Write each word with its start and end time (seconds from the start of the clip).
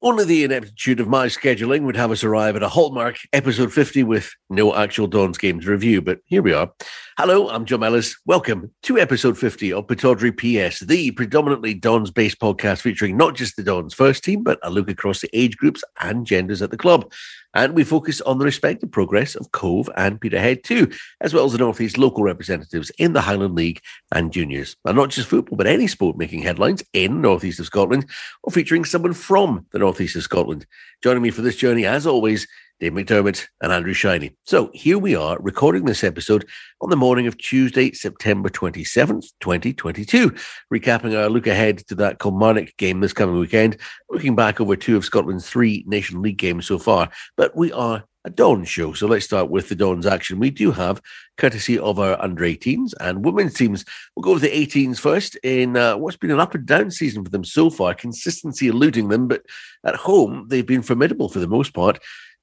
Only 0.00 0.24
the 0.24 0.44
ineptitude 0.44 1.00
of 1.00 1.08
my 1.08 1.26
scheduling 1.26 1.82
would 1.82 1.96
have 1.96 2.12
us 2.12 2.22
arrive 2.22 2.54
at 2.54 2.62
a 2.62 2.68
hallmark 2.68 3.16
episode 3.32 3.72
50 3.72 4.04
with 4.04 4.32
no 4.48 4.72
actual 4.76 5.08
Dons 5.08 5.38
game 5.38 5.58
to 5.58 5.68
review, 5.68 6.00
but 6.00 6.20
here 6.24 6.40
we 6.40 6.52
are. 6.52 6.70
Hello, 7.18 7.48
I'm 7.48 7.64
John 7.64 7.82
Ellis. 7.82 8.16
Welcome 8.24 8.70
to 8.84 8.96
episode 8.96 9.36
50 9.36 9.72
of 9.72 9.88
Pittodrie 9.88 10.30
PS, 10.70 10.78
the 10.78 11.10
predominantly 11.10 11.74
Dons 11.74 12.12
based 12.12 12.38
podcast 12.38 12.80
featuring 12.82 13.16
not 13.16 13.34
just 13.34 13.56
the 13.56 13.64
Dons 13.64 13.92
first 13.92 14.22
team, 14.22 14.44
but 14.44 14.60
a 14.62 14.70
look 14.70 14.88
across 14.88 15.20
the 15.20 15.30
age 15.32 15.56
groups 15.56 15.82
and 16.00 16.24
genders 16.24 16.62
at 16.62 16.70
the 16.70 16.76
club. 16.76 17.12
And 17.54 17.74
we 17.74 17.82
focus 17.82 18.20
on 18.20 18.38
the 18.38 18.44
respective 18.44 18.92
progress 18.92 19.34
of 19.34 19.50
Cove 19.50 19.90
and 19.96 20.20
Peterhead 20.20 20.62
too, 20.62 20.92
as 21.20 21.34
well 21.34 21.44
as 21.44 21.52
the 21.52 21.58
Northeast 21.58 21.98
local 21.98 22.22
representatives 22.22 22.92
in 22.98 23.14
the 23.14 23.22
Highland 23.22 23.56
League 23.56 23.80
and 24.14 24.32
juniors. 24.32 24.76
And 24.84 24.96
not 24.96 25.08
just 25.08 25.28
football, 25.28 25.56
but 25.56 25.66
any 25.66 25.88
sport 25.88 26.16
making 26.16 26.42
headlines 26.42 26.84
in 26.92 27.20
Northeast 27.20 27.58
of 27.58 27.66
Scotland 27.66 28.08
or 28.44 28.52
featuring 28.52 28.84
someone 28.84 29.14
from 29.14 29.66
the 29.72 29.78
East 29.96 30.16
of 30.16 30.22
Scotland. 30.22 30.66
Joining 31.02 31.22
me 31.22 31.30
for 31.30 31.42
this 31.42 31.56
journey, 31.56 31.86
as 31.86 32.06
always, 32.06 32.46
Dave 32.80 32.92
McDermott 32.92 33.46
and 33.60 33.72
Andrew 33.72 33.92
Shiny. 33.92 34.36
So 34.44 34.70
here 34.72 34.98
we 34.98 35.16
are 35.16 35.36
recording 35.40 35.84
this 35.84 36.04
episode 36.04 36.46
on 36.80 36.90
the 36.90 36.96
morning 36.96 37.26
of 37.26 37.36
Tuesday, 37.36 37.90
September 37.92 38.48
27th, 38.48 39.30
2022, 39.40 40.30
recapping 40.72 41.18
our 41.18 41.28
look 41.28 41.48
ahead 41.48 41.78
to 41.88 41.96
that 41.96 42.20
Kilmarnock 42.20 42.76
game 42.76 43.00
this 43.00 43.12
coming 43.12 43.36
weekend, 43.36 43.78
looking 44.10 44.36
back 44.36 44.60
over 44.60 44.76
two 44.76 44.96
of 44.96 45.04
Scotland's 45.04 45.48
three 45.48 45.82
Nation 45.88 46.22
League 46.22 46.38
games 46.38 46.66
so 46.66 46.78
far. 46.78 47.10
But 47.36 47.56
we 47.56 47.72
are 47.72 48.04
a 48.24 48.30
Don 48.30 48.64
show. 48.64 48.92
So 48.92 49.06
let's 49.06 49.24
start 49.24 49.50
with 49.50 49.68
the 49.68 49.74
Don's 49.74 50.06
action. 50.06 50.38
We 50.38 50.50
do 50.50 50.72
have, 50.72 51.00
courtesy 51.36 51.78
of 51.78 51.98
our 51.98 52.20
under 52.20 52.44
18s 52.44 52.92
and 53.00 53.24
women's 53.24 53.54
teams, 53.54 53.84
we'll 54.14 54.24
go 54.24 54.34
with 54.34 54.42
the 54.42 54.48
18s 54.48 54.98
first 54.98 55.36
in 55.36 55.76
uh, 55.76 55.96
what's 55.96 56.16
been 56.16 56.30
an 56.30 56.40
up 56.40 56.54
and 56.54 56.66
down 56.66 56.90
season 56.90 57.24
for 57.24 57.30
them 57.30 57.44
so 57.44 57.70
far, 57.70 57.94
consistency 57.94 58.68
eluding 58.68 59.08
them, 59.08 59.28
but 59.28 59.42
at 59.84 59.96
home, 59.96 60.46
they've 60.48 60.66
been 60.66 60.82
formidable 60.82 61.28
for 61.28 61.38
the 61.38 61.48
most 61.48 61.72
part 61.72 61.98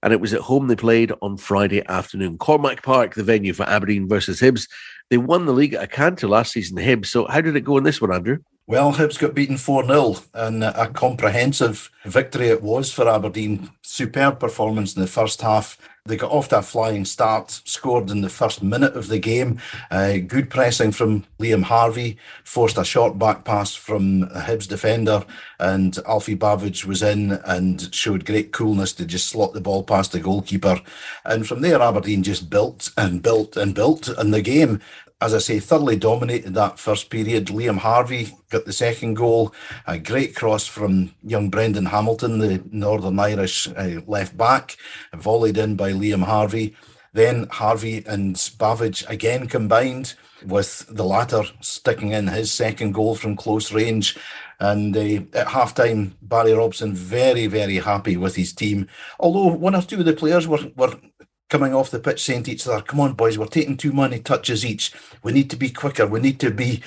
and 0.05 0.13
it 0.13 0.21
was 0.21 0.35
at 0.35 0.41
home 0.41 0.67
they 0.67 0.75
played 0.75 1.11
on 1.23 1.35
Friday 1.35 1.83
afternoon. 1.87 2.37
Cormack 2.37 2.83
Park, 2.83 3.15
the 3.15 3.23
venue 3.23 3.53
for 3.53 3.63
Aberdeen 3.63 4.07
versus 4.07 4.39
Hibs. 4.39 4.69
They 5.09 5.17
won 5.17 5.45
the 5.45 5.51
league 5.51 5.73
at 5.73 5.83
a 5.83 5.87
canter 5.87 6.27
last 6.27 6.51
season, 6.51 6.77
Hibs. 6.77 7.07
So 7.07 7.25
how 7.25 7.41
did 7.41 7.55
it 7.55 7.61
go 7.61 7.77
in 7.77 7.83
this 7.83 7.99
one, 7.99 8.13
Andrew? 8.13 8.37
Well, 8.67 8.93
Hibs 8.93 9.19
got 9.19 9.35
beaten 9.35 9.57
4 9.57 9.85
0, 9.85 10.15
and 10.33 10.63
a 10.63 10.87
comprehensive 10.87 11.91
victory 12.03 12.47
it 12.47 12.63
was 12.63 12.91
for 12.91 13.07
Aberdeen. 13.07 13.69
Superb 13.83 14.39
performance 14.39 14.95
in 14.95 15.03
the 15.03 15.07
first 15.07 15.41
half. 15.41 15.77
They 16.07 16.17
got 16.17 16.31
off 16.31 16.49
to 16.49 16.59
a 16.59 16.61
flying 16.63 17.05
start, 17.05 17.61
scored 17.65 18.09
in 18.09 18.21
the 18.21 18.29
first 18.29 18.63
minute 18.63 18.95
of 18.95 19.07
the 19.07 19.19
game. 19.19 19.59
Uh, 19.91 20.17
good 20.17 20.49
pressing 20.49 20.91
from 20.91 21.25
Liam 21.39 21.63
Harvey, 21.63 22.17
forced 22.43 22.77
a 22.79 22.83
short 22.83 23.19
back 23.19 23.43
pass 23.43 23.75
from 23.75 24.23
a 24.23 24.41
Hibs 24.41 24.67
defender, 24.67 25.25
and 25.59 25.97
Alfie 26.07 26.35
Bavidge 26.35 26.85
was 26.85 27.03
in 27.03 27.33
and 27.45 27.93
showed 27.93 28.25
great 28.25 28.51
coolness 28.51 28.93
to 28.93 29.05
just 29.05 29.27
slot 29.27 29.53
the 29.53 29.61
ball 29.61 29.83
past 29.83 30.11
the 30.11 30.19
goalkeeper. 30.19 30.81
And 31.23 31.47
from 31.47 31.61
there, 31.61 31.81
Aberdeen 31.81 32.23
just 32.23 32.49
built 32.49 32.91
and 32.97 33.21
built 33.21 33.57
and 33.57 33.75
built, 33.75 34.07
and 34.07 34.33
the 34.33 34.41
game 34.41 34.81
as 35.25 35.33
I 35.33 35.39
say, 35.39 35.59
thoroughly 35.59 35.95
dominated 35.95 36.53
that 36.53 36.77
first 36.77 37.09
period. 37.09 37.47
Liam 37.47 37.79
Harvey 37.79 38.29
got 38.51 38.65
the 38.65 38.73
second 38.73 39.15
goal. 39.15 39.53
A 39.87 39.97
great 39.97 40.35
cross 40.35 40.67
from 40.67 41.11
young 41.23 41.49
Brendan 41.49 41.87
Hamilton, 41.87 42.37
the 42.37 42.63
Northern 42.69 43.19
Irish 43.19 43.67
uh, 43.69 44.01
left 44.05 44.37
back, 44.37 44.77
volleyed 45.13 45.57
in 45.57 45.75
by 45.75 45.91
Liam 45.91 46.23
Harvey. 46.23 46.75
Then 47.13 47.47
Harvey 47.49 48.03
and 48.05 48.35
Bavidge 48.35 49.09
again 49.09 49.47
combined, 49.47 50.13
with 50.45 50.85
the 50.89 51.05
latter 51.05 51.43
sticking 51.61 52.11
in 52.11 52.27
his 52.27 52.51
second 52.51 52.91
goal 52.91 53.15
from 53.15 53.35
close 53.35 53.71
range. 53.71 54.17
And 54.59 54.95
uh, 54.95 55.23
at 55.33 55.47
halftime, 55.47 56.13
Barry 56.21 56.53
Robson 56.53 56.93
very, 56.93 57.47
very 57.47 57.77
happy 57.77 58.15
with 58.15 58.35
his 58.35 58.53
team. 58.53 58.87
Although 59.19 59.55
one 59.55 59.75
or 59.75 59.81
two 59.81 59.99
of 59.99 60.05
the 60.05 60.13
players 60.13 60.47
were, 60.47 60.71
were 60.75 60.95
coming 61.49 61.73
off 61.73 61.91
the 61.91 61.99
pitch 61.99 62.23
saying 62.23 62.43
to 62.43 62.51
each 62.51 62.67
other, 62.67 62.81
"Come 62.81 62.99
on, 62.99 63.13
boys, 63.13 63.37
we're 63.37 63.45
taking 63.45 63.77
too 63.77 63.93
many 63.93 64.19
touches 64.19 64.65
each. 64.65 64.93
We 65.23 65.31
need 65.31 65.49
to 65.51 65.55
be 65.55 65.69
quicker. 65.69 66.07
We 66.07 66.19
need 66.19 66.39
to 66.39 66.51
be 66.51 66.81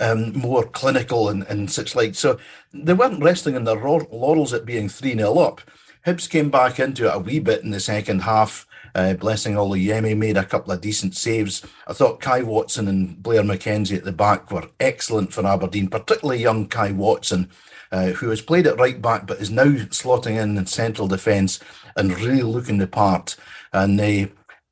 um, 0.00 0.36
more 0.38 0.64
clinical 0.64 1.28
and, 1.28 1.44
and 1.44 1.70
such 1.70 1.94
like." 1.94 2.14
So 2.14 2.38
they 2.72 2.94
weren't 2.94 3.22
resting 3.22 3.54
in 3.54 3.64
their 3.64 3.76
laurels 3.76 4.52
at 4.52 4.66
being 4.66 4.88
three 4.88 5.14
0 5.14 5.38
up. 5.38 5.60
Hibs 6.06 6.28
came 6.28 6.50
back 6.50 6.80
into 6.80 7.06
it 7.06 7.14
a 7.14 7.18
wee 7.18 7.38
bit 7.38 7.62
in 7.62 7.70
the 7.70 7.80
second 7.80 8.22
half. 8.22 8.66
Uh, 8.94 9.14
blessing 9.14 9.56
all 9.56 9.70
the 9.70 9.88
Yemi 9.88 10.16
made 10.16 10.36
a 10.36 10.44
couple 10.44 10.72
of 10.72 10.80
decent 10.80 11.16
saves. 11.16 11.64
I 11.86 11.92
thought 11.92 12.20
Kai 12.20 12.42
Watson 12.42 12.88
and 12.88 13.22
Blair 13.22 13.42
McKenzie 13.42 13.96
at 13.96 14.04
the 14.04 14.12
back 14.12 14.50
were 14.50 14.68
excellent 14.80 15.32
for 15.32 15.46
Aberdeen, 15.46 15.88
particularly 15.88 16.42
young 16.42 16.66
Kai 16.66 16.92
Watson, 16.92 17.50
uh, 17.92 18.08
who 18.08 18.30
has 18.30 18.40
played 18.40 18.66
at 18.66 18.78
right 18.78 19.00
back 19.00 19.26
but 19.26 19.40
is 19.40 19.50
now 19.50 19.64
slotting 19.64 20.40
in 20.42 20.56
in 20.56 20.66
central 20.66 21.06
defence 21.06 21.60
and 21.96 22.18
really 22.20 22.42
looking 22.42 22.78
the 22.78 22.86
part 22.86 23.36
and 23.72 23.98
they 23.98 24.28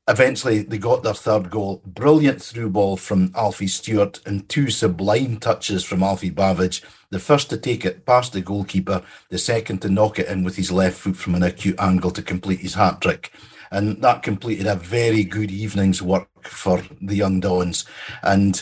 eventually 0.07 0.61
they 0.63 0.77
got 0.77 1.03
their 1.03 1.13
third 1.13 1.49
goal. 1.49 1.81
Brilliant 1.85 2.41
through 2.41 2.71
ball 2.71 2.97
from 2.97 3.31
Alfie 3.35 3.67
Stewart 3.67 4.19
and 4.25 4.47
two 4.49 4.69
sublime 4.69 5.37
touches 5.37 5.83
from 5.83 6.03
Alfie 6.03 6.31
Bavidge. 6.31 6.83
The 7.09 7.19
first 7.19 7.49
to 7.49 7.57
take 7.57 7.85
it 7.85 8.05
past 8.05 8.33
the 8.33 8.41
goalkeeper, 8.41 9.03
the 9.29 9.37
second 9.37 9.81
to 9.81 9.89
knock 9.89 10.19
it 10.19 10.27
in 10.27 10.43
with 10.43 10.55
his 10.55 10.71
left 10.71 10.97
foot 10.97 11.15
from 11.15 11.35
an 11.35 11.43
acute 11.43 11.79
angle 11.79 12.11
to 12.11 12.21
complete 12.21 12.59
his 12.59 12.73
hat 12.73 13.01
trick. 13.01 13.33
And 13.71 14.01
that 14.01 14.21
completed 14.21 14.67
a 14.67 14.75
very 14.75 15.23
good 15.23 15.49
evening's 15.49 16.01
work 16.01 16.27
for 16.43 16.83
the 17.01 17.15
young 17.15 17.39
Dons. 17.39 17.85
And 18.21 18.61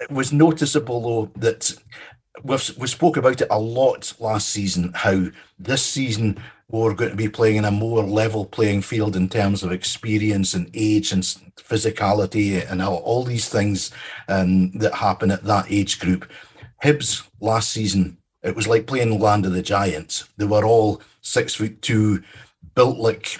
it 0.00 0.10
was 0.10 0.32
noticeable 0.32 1.00
though 1.00 1.40
that 1.40 1.76
we've, 2.42 2.76
we 2.78 2.86
spoke 2.86 3.16
about 3.16 3.40
it 3.40 3.48
a 3.50 3.58
lot 3.58 4.12
last 4.18 4.48
season, 4.48 4.92
how 4.94 5.26
this 5.58 5.84
season 5.84 6.42
we're 6.70 6.94
going 6.94 7.10
to 7.10 7.16
be 7.16 7.28
playing 7.28 7.56
in 7.56 7.64
a 7.64 7.70
more 7.70 8.02
level 8.02 8.46
playing 8.46 8.82
field 8.82 9.14
in 9.14 9.28
terms 9.28 9.62
of 9.62 9.70
experience 9.70 10.54
and 10.54 10.70
age 10.74 11.12
and 11.12 11.22
physicality 11.56 12.68
and 12.70 12.82
all, 12.82 12.96
all 12.96 13.22
these 13.22 13.48
things 13.48 13.90
um, 14.28 14.72
that 14.72 14.94
happen 14.94 15.30
at 15.30 15.44
that 15.44 15.66
age 15.70 16.00
group. 16.00 16.30
Hibs 16.82 17.26
last 17.40 17.70
season, 17.70 18.18
it 18.42 18.56
was 18.56 18.66
like 18.66 18.86
playing 18.86 19.20
Land 19.20 19.46
of 19.46 19.52
the 19.52 19.62
Giants. 19.62 20.28
They 20.36 20.46
were 20.46 20.64
all 20.64 21.00
six 21.20 21.54
foot 21.54 21.80
two, 21.80 22.22
built 22.74 22.98
like, 22.98 23.38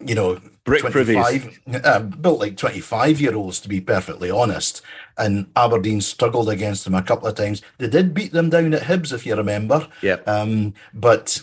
you 0.00 0.14
know, 0.14 0.40
Brick 0.64 0.82
25, 0.82 1.60
uh, 1.84 2.00
built 2.00 2.40
like 2.40 2.56
25 2.56 3.20
year 3.20 3.34
olds, 3.34 3.60
to 3.60 3.68
be 3.68 3.80
perfectly 3.80 4.30
honest. 4.30 4.82
And 5.16 5.50
Aberdeen 5.56 6.00
struggled 6.00 6.48
against 6.48 6.84
them 6.84 6.94
a 6.94 7.02
couple 7.02 7.26
of 7.26 7.34
times. 7.34 7.62
They 7.78 7.88
did 7.88 8.14
beat 8.14 8.32
them 8.32 8.50
down 8.50 8.74
at 8.74 8.82
Hibs, 8.82 9.12
if 9.12 9.26
you 9.26 9.34
remember. 9.34 9.88
Yeah. 10.02 10.16
Um, 10.26 10.74
but 10.94 11.42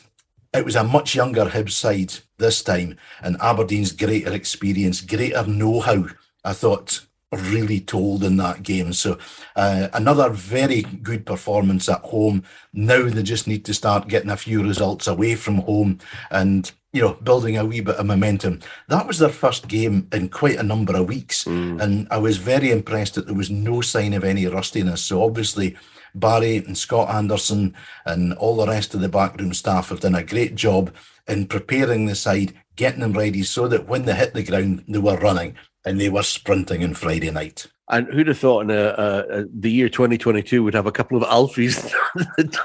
it 0.53 0.63
was 0.63 0.75
a 0.75 0.83
much 0.83 1.15
younger 1.15 1.45
Hibs 1.45 1.71
side 1.71 2.13
this 2.37 2.61
time, 2.61 2.97
and 3.21 3.37
Aberdeen's 3.41 3.91
greater 3.91 4.33
experience, 4.33 5.01
greater 5.01 5.45
know 5.45 5.79
how, 5.81 6.05
I 6.43 6.53
thought 6.53 7.05
really 7.31 7.79
told 7.79 8.23
in 8.23 8.37
that 8.37 8.63
game. 8.63 8.93
So, 8.93 9.17
uh, 9.55 9.89
another 9.93 10.29
very 10.29 10.81
good 10.81 11.25
performance 11.25 11.89
at 11.89 12.01
home. 12.01 12.43
Now 12.73 13.09
they 13.09 13.23
just 13.23 13.47
need 13.47 13.65
to 13.65 13.73
start 13.73 14.07
getting 14.07 14.29
a 14.29 14.37
few 14.37 14.63
results 14.63 15.07
away 15.07 15.35
from 15.35 15.57
home 15.57 15.99
and 16.31 16.71
you 16.95 17.01
know, 17.01 17.13
building 17.15 17.57
a 17.57 17.65
wee 17.65 17.81
bit 17.81 17.97
of 17.97 18.05
momentum. 18.05 18.61
That 18.87 19.05
was 19.05 19.19
their 19.19 19.27
first 19.27 19.67
game 19.67 20.07
in 20.13 20.29
quite 20.29 20.55
a 20.55 20.63
number 20.63 20.95
of 20.95 21.09
weeks. 21.09 21.43
Mm. 21.43 21.81
And 21.81 22.07
I 22.09 22.17
was 22.17 22.37
very 22.37 22.71
impressed 22.71 23.15
that 23.15 23.25
there 23.25 23.35
was 23.35 23.49
no 23.49 23.81
sign 23.81 24.13
of 24.13 24.23
any 24.23 24.45
rustiness. 24.45 25.01
So 25.01 25.21
obviously, 25.21 25.75
Barry 26.15 26.55
and 26.55 26.77
Scott 26.77 27.13
Anderson 27.13 27.75
and 28.05 28.33
all 28.35 28.55
the 28.55 28.67
rest 28.67 28.93
of 28.93 29.01
the 29.01 29.09
backroom 29.09 29.53
staff 29.53 29.89
have 29.89 29.99
done 29.99 30.15
a 30.15 30.23
great 30.23 30.55
job 30.55 30.95
in 31.27 31.47
preparing 31.47 32.05
the 32.05 32.15
side, 32.15 32.53
getting 32.77 33.01
them 33.01 33.11
ready 33.11 33.43
so 33.43 33.67
that 33.67 33.89
when 33.89 34.05
they 34.05 34.15
hit 34.15 34.33
the 34.33 34.43
ground, 34.43 34.85
they 34.87 34.99
were 34.99 35.17
running 35.17 35.57
and 35.83 35.99
they 35.99 36.07
were 36.07 36.23
sprinting 36.23 36.81
on 36.81 36.93
Friday 36.93 37.29
night. 37.29 37.67
And 37.87 38.07
who'd 38.11 38.27
have 38.27 38.39
thought 38.39 38.61
in 38.61 38.71
a, 38.71 38.95
a, 38.97 39.41
a, 39.41 39.45
the 39.53 39.69
year 39.69 39.89
2022 39.89 40.63
would 40.63 40.73
have 40.73 40.87
a 40.87 40.91
couple 40.91 41.21
of 41.21 41.29
Alfies 41.29 41.93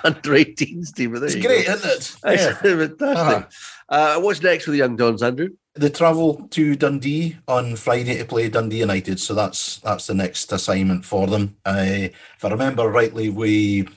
under 0.05 0.31
18s 0.31 0.95
team? 0.95 1.15
It's 1.15 1.35
great, 1.35 1.67
go. 1.67 1.73
isn't 1.75 1.91
it? 1.91 2.17
Yeah. 2.25 2.55
Fantastic. 2.55 3.03
Uh-huh. 3.03 3.43
Uh, 3.91 4.21
what's 4.21 4.41
next 4.41 4.65
for 4.65 4.71
the 4.71 4.79
Young 4.79 4.95
Dons, 4.95 5.23
Andrew? 5.23 5.49
They 5.75 5.91
travel 5.91 6.49
to 6.51 6.77
Dundee 6.77 7.37
on 7.49 7.77
Friday 7.77 8.19
to 8.19 8.25
play 8.25 8.49
Dundee 8.49 8.79
United, 8.79 9.19
so 9.19 9.35
that's 9.35 9.79
that's 9.79 10.07
the 10.07 10.15
next 10.15 10.53
assignment 10.53 11.05
for 11.05 11.27
them. 11.27 11.57
Uh, 11.65 12.09
if 12.37 12.45
I 12.45 12.49
remember 12.49 12.89
rightly, 12.89 13.29
we 13.29 13.89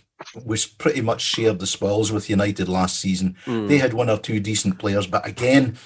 we 0.45 0.57
pretty 0.77 1.01
much 1.01 1.21
shared 1.21 1.59
the 1.59 1.67
spoils 1.67 2.11
with 2.11 2.29
United 2.29 2.69
last 2.69 2.99
season. 2.99 3.35
Mm. 3.45 3.67
They 3.67 3.77
had 3.77 3.93
one 3.93 4.09
or 4.09 4.17
two 4.17 4.39
decent 4.39 4.79
players, 4.79 5.07
but 5.07 5.27
again, 5.27 5.77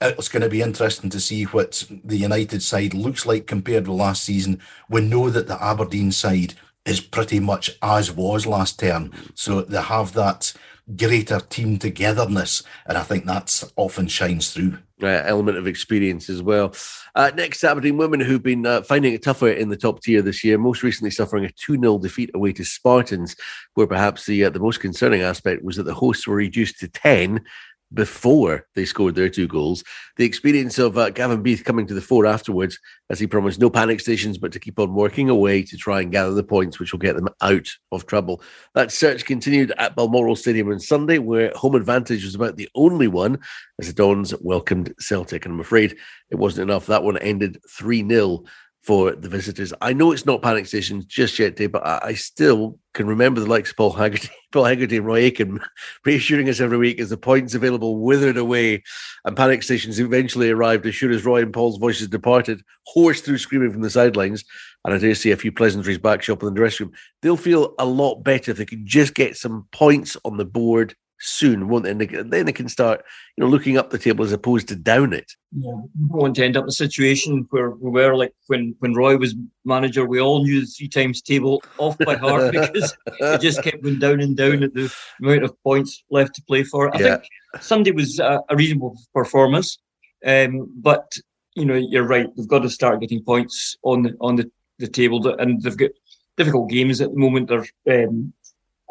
it's 0.00 0.28
going 0.28 0.42
to 0.42 0.48
be 0.48 0.62
interesting 0.62 1.10
to 1.10 1.20
see 1.20 1.44
what 1.44 1.84
the 2.04 2.16
United 2.16 2.62
side 2.62 2.94
looks 2.94 3.26
like 3.26 3.46
compared 3.46 3.88
with 3.88 3.98
last 3.98 4.24
season. 4.24 4.60
We 4.88 5.00
know 5.00 5.30
that 5.30 5.48
the 5.48 5.62
Aberdeen 5.62 6.12
side 6.12 6.54
is 6.84 7.00
pretty 7.00 7.40
much 7.40 7.70
as 7.82 8.12
was 8.12 8.46
last 8.46 8.78
term, 8.78 9.12
so 9.34 9.62
they 9.62 9.82
have 9.82 10.12
that 10.14 10.52
greater 10.96 11.40
team 11.40 11.78
togetherness, 11.78 12.62
and 12.86 12.96
I 12.96 13.02
think 13.02 13.24
that's 13.24 13.64
often 13.76 14.08
shines 14.08 14.52
through. 14.52 14.78
Uh, 15.00 15.22
element 15.26 15.56
of 15.56 15.68
experience 15.68 16.28
as 16.28 16.42
well. 16.42 16.74
Uh, 17.14 17.30
next, 17.36 17.62
Aberdeen 17.62 17.96
women 17.96 18.18
who've 18.18 18.42
been 18.42 18.66
uh, 18.66 18.82
finding 18.82 19.12
it 19.12 19.22
tougher 19.22 19.48
in 19.48 19.68
the 19.68 19.76
top 19.76 20.02
tier 20.02 20.22
this 20.22 20.42
year, 20.42 20.58
most 20.58 20.82
recently 20.82 21.12
suffering 21.12 21.44
a 21.44 21.50
2 21.52 21.78
0 21.78 21.98
defeat 21.98 22.32
away 22.34 22.52
to 22.52 22.64
Spartans, 22.64 23.36
where 23.74 23.86
perhaps 23.86 24.26
the 24.26 24.44
uh, 24.44 24.50
the 24.50 24.58
most 24.58 24.80
concerning 24.80 25.22
aspect 25.22 25.62
was 25.62 25.76
that 25.76 25.84
the 25.84 25.94
hosts 25.94 26.26
were 26.26 26.34
reduced 26.34 26.80
to 26.80 26.88
10 26.88 27.44
before 27.92 28.66
they 28.74 28.84
scored 28.84 29.14
their 29.14 29.28
two 29.28 29.46
goals. 29.46 29.82
The 30.16 30.24
experience 30.24 30.78
of 30.78 30.98
uh, 30.98 31.10
Gavin 31.10 31.42
Beith 31.42 31.64
coming 31.64 31.86
to 31.86 31.94
the 31.94 32.00
fore 32.00 32.26
afterwards, 32.26 32.78
as 33.10 33.18
he 33.18 33.26
promised, 33.26 33.60
no 33.60 33.70
panic 33.70 34.00
stations, 34.00 34.38
but 34.38 34.52
to 34.52 34.60
keep 34.60 34.78
on 34.78 34.94
working 34.94 35.30
away 35.30 35.62
to 35.62 35.76
try 35.76 36.00
and 36.00 36.12
gather 36.12 36.32
the 36.32 36.42
points 36.42 36.78
which 36.78 36.92
will 36.92 36.98
get 36.98 37.16
them 37.16 37.28
out 37.40 37.68
of 37.92 38.06
trouble. 38.06 38.42
That 38.74 38.92
search 38.92 39.24
continued 39.24 39.72
at 39.78 39.96
Balmoral 39.96 40.36
Stadium 40.36 40.70
on 40.70 40.80
Sunday, 40.80 41.18
where 41.18 41.52
home 41.54 41.74
advantage 41.74 42.24
was 42.24 42.34
about 42.34 42.56
the 42.56 42.68
only 42.74 43.08
one 43.08 43.38
as 43.80 43.86
the 43.86 43.92
Dons 43.92 44.34
welcomed 44.40 44.94
Celtic. 44.98 45.44
And 45.44 45.54
I'm 45.54 45.60
afraid 45.60 45.96
it 46.30 46.36
wasn't 46.36 46.70
enough. 46.70 46.86
That 46.86 47.04
one 47.04 47.18
ended 47.18 47.58
3 47.70 48.06
0 48.06 48.44
for 48.82 49.12
the 49.12 49.28
visitors. 49.28 49.72
I 49.80 49.92
know 49.92 50.12
it's 50.12 50.24
not 50.24 50.40
panic 50.40 50.66
stations 50.66 51.04
just 51.04 51.38
yet, 51.38 51.56
Dave, 51.56 51.72
but 51.72 51.86
I, 51.86 52.00
I 52.02 52.14
still 52.14 52.78
can 52.94 53.06
remember 53.06 53.40
the 53.40 53.46
likes 53.46 53.70
of 53.70 53.76
Paul 53.76 53.92
Hegarty, 53.92 54.30
Paul 54.52 54.64
Hegarty 54.64 54.96
and 54.96 55.06
Roy 55.06 55.20
Aitken 55.20 55.60
reassuring 56.04 56.48
us 56.48 56.60
every 56.60 56.78
week 56.78 57.00
as 57.00 57.10
the 57.10 57.16
points 57.16 57.54
available 57.54 57.98
withered 57.98 58.36
away 58.36 58.82
and 59.24 59.36
panic 59.36 59.62
stations 59.62 60.00
eventually 60.00 60.50
arrived 60.50 60.86
as 60.86 60.94
sure 60.94 61.10
as 61.10 61.24
Roy 61.24 61.42
and 61.42 61.52
Paul's 61.52 61.78
voices 61.78 62.08
departed, 62.08 62.62
hoarse 62.86 63.20
through 63.20 63.38
screaming 63.38 63.72
from 63.72 63.82
the 63.82 63.90
sidelines. 63.90 64.44
And 64.84 64.94
I 64.94 64.98
dare 64.98 65.14
see 65.14 65.32
a 65.32 65.36
few 65.36 65.52
pleasantries 65.52 65.98
back 65.98 66.22
shop 66.22 66.42
in 66.42 66.48
the 66.48 66.54
dressing 66.54 66.86
room. 66.86 66.94
They'll 67.20 67.36
feel 67.36 67.74
a 67.78 67.84
lot 67.84 68.22
better 68.22 68.52
if 68.52 68.56
they 68.56 68.64
can 68.64 68.86
just 68.86 69.12
get 69.14 69.36
some 69.36 69.66
points 69.72 70.16
on 70.24 70.36
the 70.36 70.44
board 70.44 70.94
soon, 71.20 71.68
won't 71.68 71.84
they? 71.84 71.90
And 71.90 72.30
then 72.30 72.46
they 72.46 72.52
can 72.52 72.68
start, 72.68 73.04
you 73.36 73.44
know, 73.44 73.50
looking 73.50 73.76
up 73.76 73.90
the 73.90 73.98
table 73.98 74.24
as 74.24 74.32
opposed 74.32 74.68
to 74.68 74.76
down 74.76 75.12
it. 75.12 75.32
Yeah, 75.52 75.72
we 75.72 76.08
don't 76.08 76.18
want 76.20 76.36
to 76.36 76.44
end 76.44 76.56
up 76.56 76.64
in 76.64 76.68
a 76.68 76.72
situation 76.72 77.46
where 77.50 77.70
we 77.70 77.90
were 77.90 78.16
like 78.16 78.34
when 78.46 78.74
when 78.80 78.94
Roy 78.94 79.16
was 79.16 79.34
manager, 79.64 80.06
we 80.06 80.20
all 80.20 80.44
knew 80.44 80.60
the 80.60 80.66
three 80.66 80.88
times 80.88 81.22
table 81.22 81.62
off 81.78 81.96
by 81.98 82.16
heart 82.16 82.52
because 82.52 82.96
it 83.06 83.40
just 83.40 83.62
kept 83.62 83.82
going 83.82 83.98
down 83.98 84.20
and 84.20 84.36
down 84.36 84.62
at 84.62 84.74
the 84.74 84.92
amount 85.22 85.44
of 85.44 85.62
points 85.62 86.04
left 86.10 86.34
to 86.36 86.42
play 86.42 86.62
for. 86.62 86.94
I 86.94 87.00
yeah. 87.00 87.16
think 87.16 87.28
Sunday 87.60 87.92
was 87.92 88.18
a, 88.18 88.40
a 88.48 88.56
reasonable 88.56 88.96
performance, 89.14 89.78
um, 90.24 90.70
but 90.76 91.16
you 91.54 91.64
know, 91.64 91.74
you're 91.74 92.06
right. 92.06 92.28
They've 92.36 92.46
got 92.46 92.62
to 92.62 92.70
start 92.70 93.00
getting 93.00 93.24
points 93.24 93.76
on 93.82 94.02
the 94.02 94.16
on 94.20 94.36
the, 94.36 94.50
the 94.78 94.86
table, 94.86 95.26
and 95.38 95.60
they've 95.62 95.76
got 95.76 95.90
difficult 96.36 96.70
games 96.70 97.00
at 97.00 97.10
the 97.10 97.18
moment. 97.18 97.48
They're 97.48 98.06
um, 98.06 98.32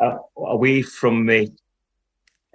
uh, 0.02 0.18
away 0.38 0.82
from 0.82 1.30
uh, 1.30 1.46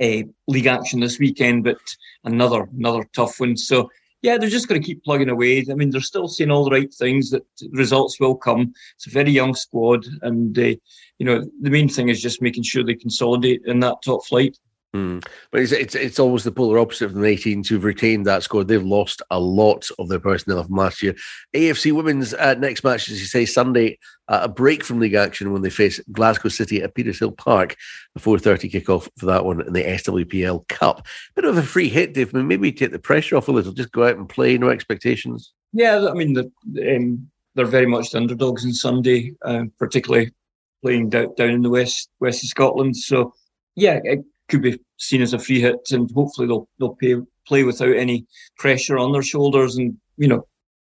uh, 0.03 0.23
league 0.49 0.67
action 0.67 1.01
this 1.01 1.19
weekend, 1.19 1.65
but 1.65 1.79
another 2.25 2.69
another 2.77 3.05
tough 3.15 3.39
one. 3.41 3.57
So 3.57 3.91
yeah, 4.23 4.39
they're 4.39 4.49
just 4.49 4.69
going 4.69 4.81
to 4.81 4.87
keep 4.87 5.05
plugging 5.05 5.29
away. 5.29 5.65
I 5.69 5.75
mean, 5.75 5.91
they're 5.91 6.01
still 6.01 6.29
saying 6.29 6.51
all 6.51 6.65
the 6.65 6.71
right 6.71 6.93
things 6.95 7.31
that 7.31 7.45
results 7.73 8.21
will 8.21 8.37
come. 8.37 8.73
It's 8.95 9.09
a 9.09 9.11
very 9.11 9.33
young 9.33 9.55
squad, 9.55 10.07
and 10.23 10.57
uh, 10.59 10.75
you 11.19 11.27
know 11.27 11.45
the 11.61 11.71
main 11.71 11.89
thing 11.89 12.09
is 12.09 12.23
just 12.23 12.43
making 12.43 12.63
sure 12.63 12.85
they 12.85 12.95
consolidate 12.95 13.63
in 13.67 13.81
that 13.81 14.03
top 14.03 14.25
flight. 14.27 14.59
Mm. 14.95 15.25
But 15.51 15.63
it's, 15.63 15.73
it's 15.73 15.95
it's 15.95 16.19
always 16.19 16.45
the 16.45 16.53
polar 16.53 16.79
opposite 16.79 17.07
of 17.07 17.15
the 17.15 17.21
18s 17.21 17.67
who've 17.67 17.83
retained 17.83 18.27
that 18.27 18.43
score. 18.43 18.63
They've 18.63 18.83
lost 18.83 19.23
a 19.31 19.41
lot 19.41 19.89
of 19.99 20.09
their 20.09 20.21
personnel 20.21 20.63
from 20.65 20.77
last 20.77 21.03
year. 21.03 21.15
AFC 21.55 21.93
Women's 21.93 22.35
uh, 22.35 22.55
next 22.55 22.85
match, 22.85 23.09
as 23.09 23.19
you 23.19 23.27
say, 23.27 23.47
Sunday, 23.47 23.99
uh, 24.29 24.41
a 24.43 24.49
break 24.49 24.85
from 24.85 25.01
league 25.01 25.15
action 25.15 25.51
when 25.51 25.63
they 25.63 25.71
face 25.71 25.99
Glasgow 26.13 26.51
City 26.51 26.83
at 26.83 26.95
Petershill 26.95 27.35
Park. 27.35 27.77
A 28.17 28.21
4.30 28.21 28.71
kickoff 28.71 29.09
for 29.17 29.25
that 29.27 29.47
one 29.47 29.63
in 29.63 29.73
the 29.73 29.83
SWPL 29.83 30.69
Cup. 30.69 31.07
Bit 31.35 31.47
of 31.47 31.57
a 31.57 31.63
free 31.63 31.89
hit, 31.89 32.13
Dave. 32.13 32.35
I 32.35 32.39
mean, 32.39 32.49
maybe 32.49 32.71
take 32.71 32.93
the 32.93 32.99
pressure 32.99 33.37
off 33.37 33.49
a 33.49 33.53
little. 33.53 33.73
Just 33.73 33.93
go 33.93 34.07
out 34.07 34.17
and 34.17 34.29
play, 34.29 34.59
no 34.59 34.69
expectations. 34.69 35.55
Yeah, 35.73 36.07
I 36.07 36.13
mean, 36.13 36.35
the, 36.35 36.51
um, 36.95 37.31
they're 37.55 37.65
very 37.65 37.87
much 37.87 38.11
the 38.11 38.19
underdogs 38.19 38.67
on 38.67 38.75
Sunday, 38.75 39.35
uh, 39.43 39.65
particularly 39.79 40.33
playing 40.83 41.09
down, 41.09 41.35
down 41.37 41.51
in 41.51 41.63
the 41.63 41.71
west 41.71 42.11
west 42.21 42.43
of 42.43 42.51
Scotland. 42.51 42.95
So, 42.97 43.33
yeah, 43.75 44.01
could 44.53 44.63
be 44.63 44.79
seen 44.99 45.23
as 45.23 45.33
a 45.33 45.39
free 45.39 45.61
hit, 45.61 45.81
and 45.91 46.11
hopefully 46.13 46.47
they'll 46.47 46.69
they'll 46.79 46.95
pay, 46.95 47.17
play 47.47 47.65
without 47.65 47.97
any 47.97 48.27
pressure 48.59 48.99
on 48.99 49.13
their 49.13 49.23
shoulders, 49.23 49.77
and 49.77 49.97
you 50.19 50.29
know 50.29 50.47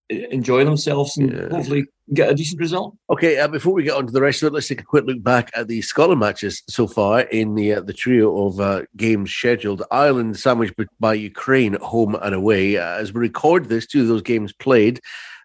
enjoy 0.10 0.66
themselves 0.66 1.18
and 1.18 1.32
yeah. 1.32 1.50
hopefully 1.50 1.86
get 2.14 2.30
a 2.30 2.36
decent 2.36 2.60
result. 2.60 2.96
Okay, 3.10 3.40
uh, 3.40 3.48
before 3.48 3.74
we 3.74 3.84
get 3.84 3.96
on 3.96 4.06
to 4.06 4.12
the 4.12 4.22
rest 4.22 4.44
of 4.44 4.48
it, 4.48 4.54
let's 4.54 4.68
take 4.68 4.82
a 4.82 4.86
quick 4.86 5.06
look 5.06 5.24
back 5.24 5.52
at 5.56 5.68
the 5.68 5.82
Scotland 5.82 6.20
matches 6.20 6.62
so 6.68 6.88
far 6.88 7.22
in 7.22 7.56
the 7.56 7.76
uh, 7.76 7.82
the 7.82 7.94
trio 7.94 8.48
of 8.48 8.60
uh, 8.60 8.82
games 8.98 9.32
scheduled. 9.32 9.84
Ireland 9.92 10.38
sandwiched 10.38 10.74
by 11.00 11.14
Ukraine 11.14 11.76
home 11.76 12.16
and 12.16 12.34
away. 12.34 12.78
Uh, 12.78 12.98
as 12.98 13.14
we 13.14 13.22
record 13.22 13.70
this, 13.70 13.86
two 13.86 14.02
of 14.02 14.08
those 14.08 14.24
games 14.24 14.52
played. 14.52 15.00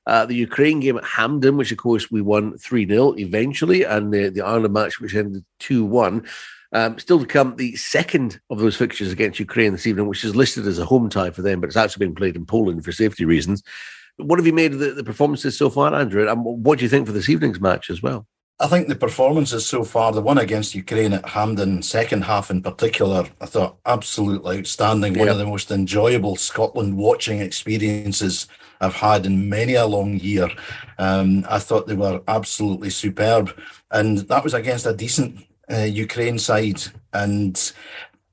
Uh, 0.06 0.24
the 0.24 0.34
Ukraine 0.34 0.80
game 0.80 0.96
at 0.96 1.04
Hampden, 1.04 1.58
which 1.58 1.70
of 1.70 1.76
course 1.76 2.10
we 2.10 2.22
won 2.22 2.56
3 2.56 2.88
0 2.88 3.12
eventually, 3.18 3.82
and 3.82 4.10
the, 4.10 4.30
the 4.30 4.40
Ireland 4.40 4.72
match, 4.72 5.00
which 5.00 5.14
ended 5.14 5.44
2 5.58 5.84
1. 5.84 6.26
Um, 6.72 6.98
still 6.98 7.20
to 7.20 7.26
come, 7.26 7.56
the 7.56 7.76
second 7.76 8.40
of 8.50 8.58
those 8.58 8.76
fixtures 8.76 9.10
against 9.10 9.38
Ukraine 9.38 9.72
this 9.72 9.86
evening, 9.86 10.06
which 10.06 10.24
is 10.24 10.36
listed 10.36 10.66
as 10.66 10.78
a 10.78 10.84
home 10.84 11.08
tie 11.08 11.30
for 11.30 11.42
them, 11.42 11.60
but 11.60 11.68
it's 11.68 11.76
actually 11.76 12.06
being 12.06 12.14
played 12.14 12.36
in 12.36 12.44
Poland 12.44 12.84
for 12.84 12.92
safety 12.92 13.24
reasons. 13.24 13.62
What 14.18 14.38
have 14.38 14.46
you 14.46 14.52
made 14.52 14.74
of 14.74 14.80
the, 14.80 14.90
the 14.92 15.04
performances 15.04 15.56
so 15.56 15.70
far, 15.70 15.94
Andrew? 15.94 16.28
And 16.28 16.44
what 16.44 16.78
do 16.78 16.84
you 16.84 16.88
think 16.88 17.06
for 17.06 17.12
this 17.12 17.28
evening's 17.28 17.60
match 17.60 17.88
as 17.88 18.02
well? 18.02 18.26
I 18.60 18.66
think 18.66 18.88
the 18.88 18.96
performances 18.96 19.64
so 19.66 19.84
far, 19.84 20.10
the 20.10 20.20
one 20.20 20.36
against 20.36 20.74
Ukraine 20.74 21.12
at 21.12 21.28
Hampden, 21.28 21.80
second 21.80 22.22
half 22.22 22.50
in 22.50 22.60
particular, 22.60 23.28
I 23.40 23.46
thought 23.46 23.78
absolutely 23.86 24.58
outstanding. 24.58 25.14
Yep. 25.14 25.20
One 25.20 25.28
of 25.28 25.38
the 25.38 25.46
most 25.46 25.70
enjoyable 25.70 26.34
Scotland 26.34 26.96
watching 26.96 27.40
experiences 27.40 28.48
I've 28.80 28.94
had 28.96 29.26
in 29.26 29.48
many 29.48 29.74
a 29.74 29.86
long 29.86 30.18
year. 30.18 30.48
Um, 30.98 31.46
I 31.48 31.60
thought 31.60 31.86
they 31.86 31.94
were 31.94 32.20
absolutely 32.26 32.90
superb. 32.90 33.56
And 33.92 34.18
that 34.18 34.42
was 34.42 34.54
against 34.54 34.86
a 34.86 34.92
decent 34.92 35.44
uh, 35.70 35.84
Ukraine 35.84 36.38
side. 36.38 36.80
And 37.12 37.72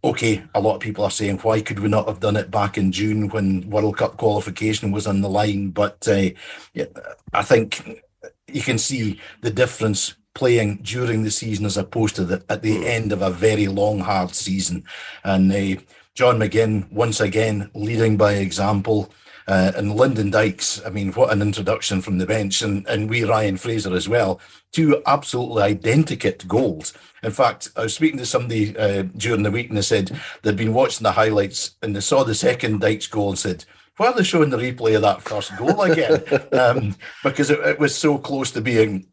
okay, 0.04 0.44
a 0.54 0.62
lot 0.62 0.76
of 0.76 0.82
people 0.82 1.04
are 1.04 1.12
saying, 1.12 1.40
why 1.40 1.62
could 1.62 1.80
we 1.80 1.90
not 1.90 2.08
have 2.08 2.20
done 2.20 2.36
it 2.36 2.52
back 2.52 2.78
in 2.78 2.92
June 2.92 3.30
when 3.30 3.70
World 3.70 3.98
Cup 3.98 4.18
qualification 4.18 4.92
was 4.92 5.08
on 5.08 5.22
the 5.22 5.30
line? 5.30 5.70
But 5.70 6.08
uh, 6.08 6.30
yeah, 6.74 6.86
I 7.34 7.44
think 7.44 8.04
you 8.48 8.62
can 8.62 8.78
see 8.78 9.20
the 9.42 9.52
difference 9.52 10.16
playing 10.34 10.78
during 10.84 11.24
the 11.24 11.32
season 11.32 11.66
as 11.66 11.78
opposed 11.78 12.16
to 12.18 12.26
the, 12.26 12.44
at 12.50 12.62
the 12.62 12.78
hmm. 12.78 12.84
end 12.84 13.12
of 13.12 13.22
a 13.22 13.30
very 13.30 13.68
long, 13.68 14.00
hard 14.00 14.36
season. 14.36 14.84
And 15.24 15.52
uh, 15.52 15.82
John 16.14 16.40
McGinn, 16.40 16.92
once 16.92 17.20
again, 17.20 17.70
leading 17.74 18.18
by 18.18 18.34
example. 18.34 19.12
Uh, 19.48 19.72
and 19.76 19.96
Lyndon 19.96 20.32
Dykes, 20.32 20.82
I 20.86 20.90
mean, 20.90 21.12
what 21.14 21.32
an 21.32 21.42
introduction 21.42 22.02
from 22.02 22.18
the 22.18 22.26
bench, 22.26 22.62
and, 22.62 22.88
and 22.88 23.10
we 23.10 23.24
Ryan 23.24 23.58
Fraser 23.58 23.94
as 23.94 24.10
well. 24.10 24.40
Two 24.72 25.02
absolutely 25.06 25.62
identical 25.62 26.32
goals. 26.48 26.94
In 27.22 27.32
fact, 27.32 27.70
I 27.76 27.84
was 27.84 27.94
speaking 27.94 28.18
to 28.18 28.26
somebody 28.26 28.76
uh, 28.78 29.04
during 29.16 29.44
the 29.44 29.52
week 29.52 29.70
and 29.70 29.78
they 29.78 29.84
said 29.84 30.12
they'd 30.42 30.58
been 30.58 30.74
watching 30.74 31.04
the 31.04 31.12
highlights 31.12 31.76
and 31.82 31.96
they 31.96 32.02
saw 32.02 32.24
the 32.24 32.36
second 32.36 32.82
Dykes 32.82 33.08
goal 33.08 33.30
and 33.30 33.40
said, 33.40 33.66
why 33.98 34.08
are 34.08 34.14
they 34.14 34.24
showing 34.24 34.50
the 34.50 34.58
replay 34.58 34.96
of 34.96 35.04
that 35.04 35.22
first 35.22 35.56
goal 35.58 35.82
again? 35.82 36.24
um, 36.52 36.96
because 37.24 37.50
it, 37.50 37.60
it, 37.60 37.80
was 37.80 37.96
so 37.96 38.18
close 38.18 38.52
to 38.52 38.62
being 38.62 39.08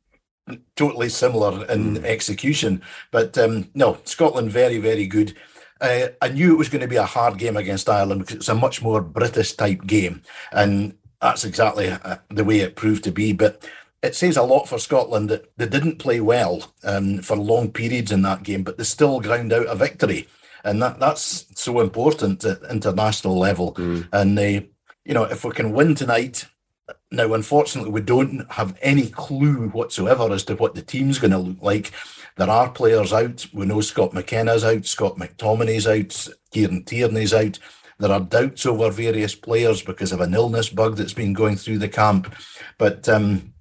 totally 0.76 1.08
similar 1.08 1.64
in 1.66 1.98
mm. 1.98 2.04
execution. 2.04 2.82
But 3.10 3.38
um, 3.38 3.70
no, 3.74 3.98
Scotland 4.04 4.50
very, 4.50 4.78
very 4.78 5.06
good. 5.06 5.36
Uh, 5.82 6.08
I 6.22 6.28
knew 6.28 6.54
it 6.54 6.58
was 6.58 6.68
going 6.68 6.80
to 6.80 6.88
be 6.88 6.96
a 6.96 7.04
hard 7.04 7.38
game 7.38 7.56
against 7.56 7.88
Ireland 7.88 8.20
because 8.20 8.36
it's 8.36 8.48
a 8.48 8.54
much 8.54 8.80
more 8.82 9.00
British 9.00 9.52
type 9.54 9.84
game, 9.84 10.22
and 10.52 10.94
that's 11.20 11.44
exactly 11.44 11.88
uh, 11.90 12.16
the 12.28 12.44
way 12.44 12.60
it 12.60 12.76
proved 12.76 13.04
to 13.04 13.12
be. 13.12 13.32
But 13.32 13.68
it 14.00 14.14
says 14.14 14.36
a 14.36 14.42
lot 14.42 14.68
for 14.68 14.78
Scotland 14.78 15.28
that 15.30 15.50
they 15.56 15.66
didn't 15.66 15.98
play 15.98 16.20
well 16.20 16.72
um, 16.84 17.18
for 17.20 17.36
long 17.36 17.72
periods 17.72 18.12
in 18.12 18.22
that 18.22 18.44
game, 18.44 18.62
but 18.62 18.78
they 18.78 18.84
still 18.84 19.20
ground 19.20 19.52
out 19.52 19.66
a 19.66 19.74
victory, 19.74 20.28
and 20.64 20.80
that 20.80 21.00
that's 21.00 21.46
so 21.60 21.80
important 21.80 22.44
at 22.44 22.62
international 22.70 23.36
level. 23.36 23.74
Mm. 23.74 24.08
And 24.12 24.38
they, 24.38 24.70
you 25.04 25.14
know, 25.14 25.24
if 25.24 25.44
we 25.44 25.50
can 25.50 25.72
win 25.72 25.96
tonight, 25.96 26.46
now, 27.10 27.34
unfortunately, 27.34 27.90
we 27.90 28.00
don't 28.00 28.50
have 28.52 28.76
any 28.82 29.08
clue 29.08 29.68
whatsoever 29.68 30.32
as 30.32 30.44
to 30.44 30.54
what 30.54 30.74
the 30.74 30.82
team's 30.82 31.18
going 31.18 31.30
to 31.32 31.38
look 31.38 31.60
like. 31.60 31.92
There 32.36 32.50
are 32.50 32.70
players 32.70 33.12
out. 33.12 33.46
We 33.52 33.66
know 33.66 33.80
Scott 33.80 34.12
McKenna's 34.12 34.64
out, 34.64 34.86
Scott 34.86 35.16
McTominay's 35.16 35.86
out, 35.86 36.34
Kieran 36.50 36.84
Tierney's 36.84 37.34
out. 37.34 37.58
There 37.98 38.10
are 38.10 38.20
doubts 38.20 38.66
over 38.66 38.90
various 38.90 39.34
players 39.34 39.82
because 39.82 40.12
of 40.12 40.20
an 40.20 40.34
illness 40.34 40.68
bug 40.68 40.96
that's 40.96 41.12
been 41.12 41.34
going 41.34 41.56
through 41.56 41.78
the 41.78 41.88
camp. 41.88 42.34
But 42.78 43.08
um, 43.08 43.54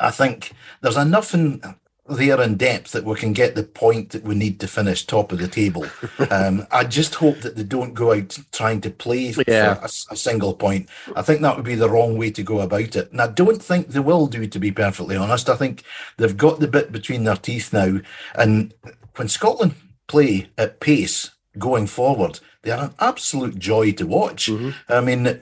I 0.00 0.10
think 0.10 0.52
there's 0.80 0.96
enough 0.96 1.34
in 1.34 1.60
there 2.08 2.40
in 2.40 2.56
depth 2.56 2.92
that 2.92 3.04
we 3.04 3.14
can 3.16 3.32
get 3.32 3.54
the 3.54 3.62
point 3.62 4.10
that 4.10 4.22
we 4.22 4.34
need 4.34 4.60
to 4.60 4.68
finish 4.68 5.04
top 5.04 5.32
of 5.32 5.38
the 5.38 5.48
table. 5.48 5.86
Um, 6.30 6.66
I 6.72 6.84
just 6.84 7.14
hope 7.16 7.40
that 7.40 7.56
they 7.56 7.62
don't 7.62 7.94
go 7.94 8.12
out 8.12 8.38
trying 8.50 8.80
to 8.82 8.90
play 8.90 9.32
yeah. 9.46 9.74
for 9.74 9.82
a, 9.82 10.14
a, 10.14 10.16
single 10.16 10.54
point. 10.54 10.88
I 11.14 11.22
think 11.22 11.40
that 11.40 11.56
would 11.56 11.64
be 11.64 11.74
the 11.74 11.88
wrong 11.88 12.18
way 12.18 12.30
to 12.32 12.42
go 12.42 12.60
about 12.60 12.96
it. 12.96 13.12
And 13.12 13.20
I 13.20 13.28
don't 13.28 13.62
think 13.62 13.88
they 13.88 14.00
will 14.00 14.26
do, 14.26 14.46
to 14.46 14.58
be 14.58 14.72
perfectly 14.72 15.16
honest. 15.16 15.48
I 15.48 15.56
think 15.56 15.84
they've 16.16 16.36
got 16.36 16.58
the 16.58 16.68
bit 16.68 16.90
between 16.90 17.24
their 17.24 17.36
teeth 17.36 17.72
now. 17.72 18.00
And 18.34 18.74
when 19.14 19.28
Scotland 19.28 19.74
play 20.08 20.48
at 20.58 20.80
pace 20.80 21.30
going 21.58 21.86
forward, 21.86 22.40
they 22.62 22.72
are 22.72 22.86
an 22.86 22.94
absolute 22.98 23.58
joy 23.58 23.92
to 23.92 24.06
watch. 24.06 24.48
Mm-hmm. 24.48 24.92
I 24.92 25.00
mean, 25.00 25.40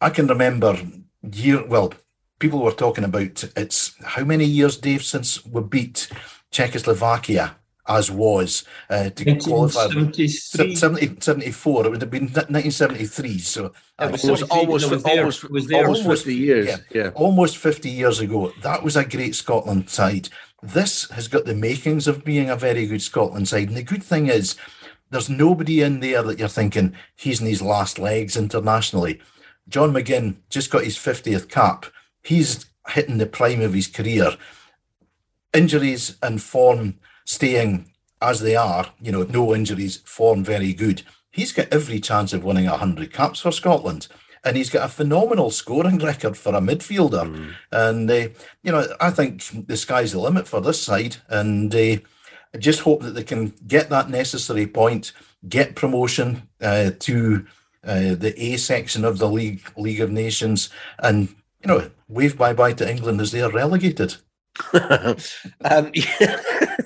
I 0.00 0.10
can 0.10 0.26
remember 0.26 0.78
year 1.22 1.66
well 1.66 1.92
people 2.40 2.58
were 2.58 2.72
talking 2.72 3.04
about 3.04 3.44
it's 3.56 3.94
how 4.02 4.24
many 4.24 4.44
years, 4.44 4.76
Dave, 4.76 5.04
since 5.04 5.44
we 5.46 5.62
beat 5.62 6.08
Czechoslovakia 6.50 7.54
as 7.86 8.10
was 8.10 8.64
uh, 8.88 9.10
to 9.10 9.36
qualify. 9.36 9.88
70, 9.88 11.20
74. 11.20 11.86
It 11.86 11.90
would 11.90 12.00
have 12.00 12.10
been 12.10 12.24
1973. 12.24 13.38
So 13.38 13.72
almost, 13.98 14.24
almost, 14.50 15.06
almost, 15.06 15.72
almost 15.72 16.06
50 16.06 16.34
years. 16.34 16.66
Yeah, 16.66 16.76
yeah, 16.90 17.10
almost 17.14 17.56
50 17.56 17.90
years 17.90 18.20
ago. 18.20 18.52
That 18.62 18.82
was 18.82 18.96
a 18.96 19.04
great 19.04 19.34
Scotland 19.34 19.90
side. 19.90 20.28
This 20.62 21.10
has 21.10 21.28
got 21.28 21.46
the 21.46 21.54
makings 21.54 22.06
of 22.06 22.24
being 22.24 22.50
a 22.50 22.56
very 22.56 22.86
good 22.86 23.02
Scotland 23.02 23.48
side. 23.48 23.68
And 23.68 23.76
the 23.76 23.82
good 23.82 24.04
thing 24.04 24.28
is, 24.28 24.56
there's 25.10 25.30
nobody 25.30 25.82
in 25.82 26.00
there 26.00 26.22
that 26.22 26.38
you're 26.38 26.48
thinking 26.48 26.94
he's 27.16 27.40
in 27.40 27.46
his 27.46 27.62
last 27.62 27.98
legs 27.98 28.36
internationally. 28.36 29.20
John 29.68 29.92
McGinn 29.92 30.36
just 30.48 30.70
got 30.70 30.84
his 30.84 30.96
50th 30.96 31.48
cap. 31.48 31.86
He's 32.22 32.66
hitting 32.88 33.18
the 33.18 33.26
prime 33.26 33.60
of 33.60 33.74
his 33.74 33.86
career. 33.86 34.36
Injuries 35.52 36.16
and 36.22 36.42
form 36.42 36.98
staying 37.24 37.90
as 38.22 38.40
they 38.40 38.56
are, 38.56 38.92
you 39.00 39.10
know, 39.12 39.22
no 39.22 39.54
injuries, 39.54 39.98
form 40.04 40.44
very 40.44 40.72
good. 40.72 41.02
He's 41.30 41.52
got 41.52 41.72
every 41.72 42.00
chance 42.00 42.32
of 42.32 42.44
winning 42.44 42.66
100 42.66 43.12
caps 43.12 43.40
for 43.40 43.52
Scotland. 43.52 44.08
And 44.42 44.56
he's 44.56 44.70
got 44.70 44.86
a 44.86 44.92
phenomenal 44.92 45.50
scoring 45.50 45.98
record 46.04 46.36
for 46.36 46.54
a 46.54 46.60
midfielder. 46.60 47.26
Mm. 47.26 47.54
And, 47.72 48.10
uh, 48.10 48.28
you 48.62 48.72
know, 48.72 48.86
I 49.00 49.10
think 49.10 49.66
the 49.66 49.76
sky's 49.76 50.12
the 50.12 50.20
limit 50.20 50.48
for 50.48 50.60
this 50.60 50.80
side. 50.82 51.16
And 51.28 51.74
uh, 51.74 51.96
I 52.54 52.58
just 52.58 52.80
hope 52.80 53.02
that 53.02 53.14
they 53.14 53.22
can 53.22 53.54
get 53.66 53.90
that 53.90 54.10
necessary 54.10 54.66
point, 54.66 55.12
get 55.48 55.76
promotion 55.76 56.48
uh, 56.60 56.90
to 57.00 57.46
uh, 57.84 58.14
the 58.14 58.34
A 58.36 58.56
section 58.56 59.04
of 59.04 59.18
the 59.18 59.28
League 59.28 59.62
League 59.76 60.00
of 60.00 60.10
Nations, 60.10 60.68
and 60.98 61.28
you 61.62 61.68
know 61.68 61.90
wave 62.10 62.36
bye 62.36 62.52
bye 62.52 62.72
to 62.74 62.88
England 62.88 63.20
as 63.20 63.32
they 63.32 63.42
are 63.42 63.50
relegated. 63.50 64.16
um, 64.74 65.90
yeah, 65.94 66.40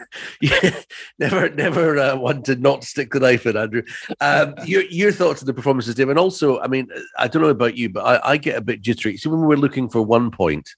yeah, 0.41 0.81
never, 1.19 1.49
never 1.51 1.99
uh, 1.99 2.17
one 2.17 2.43
to 2.43 2.57
not 2.57 2.85
stick 2.85 3.11
the 3.11 3.21
knife 3.21 3.47
in, 3.47 3.57
Andrew. 3.57 3.83
Um, 4.21 4.55
your 4.65 4.83
your 4.83 5.13
thoughts 5.13 5.43
on 5.43 5.47
the 5.47 5.55
performances, 5.55 5.95
Dave, 5.95 6.11
and 6.11 6.19
also, 6.19 6.61
I 6.61 6.69
mean, 6.69 6.89
I 7.19 7.27
don't 7.27 7.43
know 7.43 7.49
about 7.49 7.77
you, 7.77 7.89
but 7.89 8.05
I, 8.05 8.33
I 8.33 8.37
get 8.37 8.57
a 8.57 8.61
bit 8.61 8.83
jittery. 8.83 9.17
See, 9.17 9.29
when 9.29 9.41
we're 9.41 9.57
looking 9.57 9.89
for 9.89 10.03
one 10.03 10.31
point, 10.31 10.69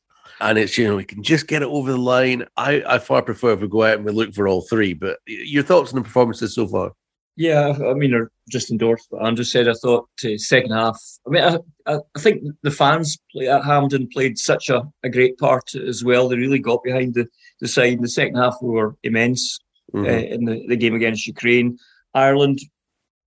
and 0.41 0.59
it's 0.59 0.79
you 0.79 0.87
know 0.87 0.97
we 0.97 1.05
can 1.05 1.23
just 1.23 1.49
get 1.49 1.63
it 1.63 1.69
over 1.69 1.91
the 1.91 1.99
line. 1.99 2.47
I 2.57 2.83
I 2.87 2.99
far 2.99 3.23
prefer 3.23 3.53
if 3.53 3.61
we 3.61 3.69
go 3.69 3.83
out 3.83 3.97
and 3.97 4.05
we 4.05 4.13
look 4.13 4.33
for 4.33 4.49
all 4.49 4.63
three. 4.63 4.95
But 4.95 5.19
your 5.27 5.65
thoughts 5.65 5.93
on 5.93 5.99
the 5.99 6.05
performances 6.05 6.55
so 6.55 6.67
far? 6.67 6.93
Yeah, 7.37 7.77
I 7.87 7.93
mean, 7.93 8.15
I 8.15 8.21
just 8.49 8.71
endorsed 8.71 9.09
what 9.11 9.27
Andrew 9.27 9.45
said. 9.45 9.69
I 9.69 9.75
thought 9.75 10.09
uh, 10.25 10.39
second 10.39 10.71
half. 10.71 10.99
I 11.27 11.31
mean, 11.31 11.45
I, 11.45 11.59
I, 11.87 11.99
I 12.15 12.21
think 12.21 12.43
the 12.63 12.71
fans 12.71 13.19
play 13.31 13.47
at 13.47 13.63
Hampden 13.63 14.09
played 14.09 14.39
such 14.39 14.71
a, 14.71 14.83
a 15.03 15.11
great 15.11 15.37
part 15.37 15.75
as 15.75 16.03
well. 16.03 16.29
They 16.29 16.37
really 16.37 16.59
got 16.59 16.83
behind 16.83 17.13
the, 17.13 17.27
the 17.61 17.69
side. 17.69 17.95
In 17.95 18.03
The 18.03 18.09
second 18.09 18.37
half 18.37 18.57
we 18.63 18.71
were 18.71 18.97
immense 19.03 19.59
mm-hmm. 19.95 20.07
uh, 20.07 20.35
in 20.35 20.45
the, 20.47 20.67
the 20.67 20.77
game 20.77 20.95
against 20.95 21.27
Ukraine. 21.27 21.79
Ireland, 22.15 22.61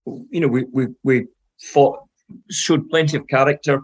you 0.06 0.40
know, 0.40 0.48
we, 0.48 0.64
we, 0.72 0.88
we 1.04 1.28
fought, 1.62 2.00
showed 2.50 2.90
plenty 2.90 3.16
of 3.16 3.28
character. 3.28 3.82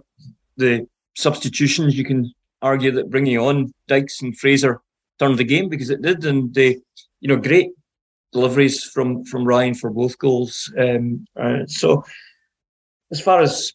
The 0.57 0.87
substitutions, 1.15 1.95
you 1.95 2.03
can 2.03 2.33
argue 2.63 2.91
that 2.93 3.11
bringing 3.11 3.37
on 3.37 3.71
Dykes 3.87 4.23
and 4.23 4.35
Fraser 4.35 4.81
turned 5.19 5.37
the 5.37 5.43
game 5.43 5.69
because 5.69 5.91
it 5.91 6.01
did. 6.01 6.25
And 6.25 6.51
they, 6.51 6.79
you 7.19 7.27
know, 7.27 7.35
great 7.37 7.69
deliveries 8.35 8.83
from 8.83 9.23
from 9.23 9.45
Ryan 9.45 9.73
for 9.73 9.89
both 9.89 10.17
goals. 10.17 10.71
Um, 10.77 11.25
uh, 11.39 11.65
so 11.67 12.03
as 13.11 13.21
far 13.21 13.41
as 13.41 13.73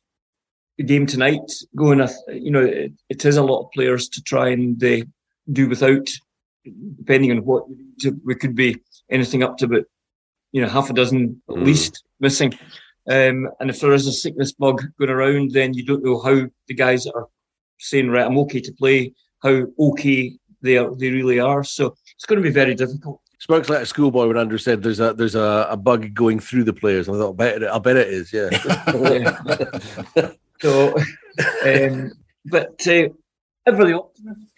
the 0.77 0.85
game 0.85 1.07
tonight 1.07 1.49
going, 1.75 2.07
you 2.29 2.51
know, 2.51 2.65
it, 2.65 2.93
it 3.09 3.25
is 3.25 3.39
a 3.39 3.43
lot 3.43 3.63
of 3.63 3.73
players 3.73 4.09
to 4.11 4.23
try 4.23 4.51
and 4.51 4.83
uh, 4.85 5.05
do 5.51 5.69
without, 5.69 6.07
depending 6.99 7.31
on 7.31 7.39
what 7.39 7.65
we 8.25 8.35
could 8.35 8.55
be 8.55 8.77
anything 9.11 9.43
up 9.43 9.57
to 9.57 9.65
about 9.65 9.85
you 10.53 10.61
know 10.61 10.69
half 10.69 10.91
a 10.91 10.93
dozen 10.93 11.43
at 11.49 11.57
mm. 11.57 11.65
least 11.65 12.05
missing. 12.21 12.53
Um, 13.09 13.49
and 13.61 13.71
if 13.71 13.81
there 13.81 13.95
is 13.95 14.07
a 14.07 14.13
sickness 14.13 14.53
bug 14.53 14.83
going 14.99 15.11
around, 15.11 15.53
then 15.53 15.73
you 15.73 15.85
don't 15.85 16.05
know 16.05 16.21
how 16.21 16.47
the 16.69 16.75
guys 16.75 17.07
are 17.07 17.29
saying, 17.79 18.11
right, 18.11 18.27
I'm 18.27 18.39
okay 18.41 18.61
to 18.61 18.73
play, 18.73 19.15
how 19.43 19.65
okay 19.79 20.37
they 20.61 20.77
are, 20.77 20.95
they 20.95 21.11
really 21.11 21.41
are. 21.41 21.65
So 21.65 21.97
it's 22.15 22.27
going 22.27 22.43
to 22.43 22.49
be 22.49 22.55
very 22.55 22.75
difficult. 22.75 23.23
Sparks 23.41 23.71
like 23.71 23.81
a 23.81 23.87
schoolboy 23.87 24.29
when 24.29 24.37
Andrew 24.37 24.59
said 24.59 24.83
there's 24.83 25.01
a 25.01 25.15
there's 25.15 25.35
a, 25.35 25.67
a 25.71 25.77
bug 25.77 26.13
going 26.13 26.41
through 26.41 26.65
the 26.65 26.75
players. 26.75 27.09
I 27.09 27.13
thought, 27.13 27.31
I 27.31 27.37
bet 27.37 27.63
it, 27.63 27.71
I 27.71 27.79
bet 27.79 27.97
it 27.97 28.09
is, 28.09 28.33
yeah. 28.35 28.51
so, 30.61 30.95
um, 31.65 32.13
but 32.45 32.87
uh, 32.87 33.09
everybody 33.67 33.95
optimist. 33.95 34.53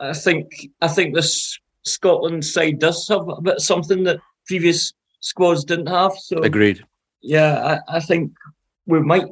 I 0.00 0.14
think 0.14 0.50
I 0.80 0.88
think 0.88 1.14
this 1.14 1.60
Scotland 1.84 2.44
side 2.44 2.80
does 2.80 3.06
have 3.06 3.28
a 3.28 3.40
bit 3.40 3.60
something 3.60 4.02
that 4.02 4.18
previous 4.48 4.92
squads 5.20 5.64
didn't 5.64 5.86
have. 5.86 6.12
So 6.18 6.38
agreed. 6.38 6.84
Yeah, 7.22 7.78
I, 7.88 7.96
I 7.96 8.00
think 8.00 8.32
we 8.86 9.00
might. 9.00 9.26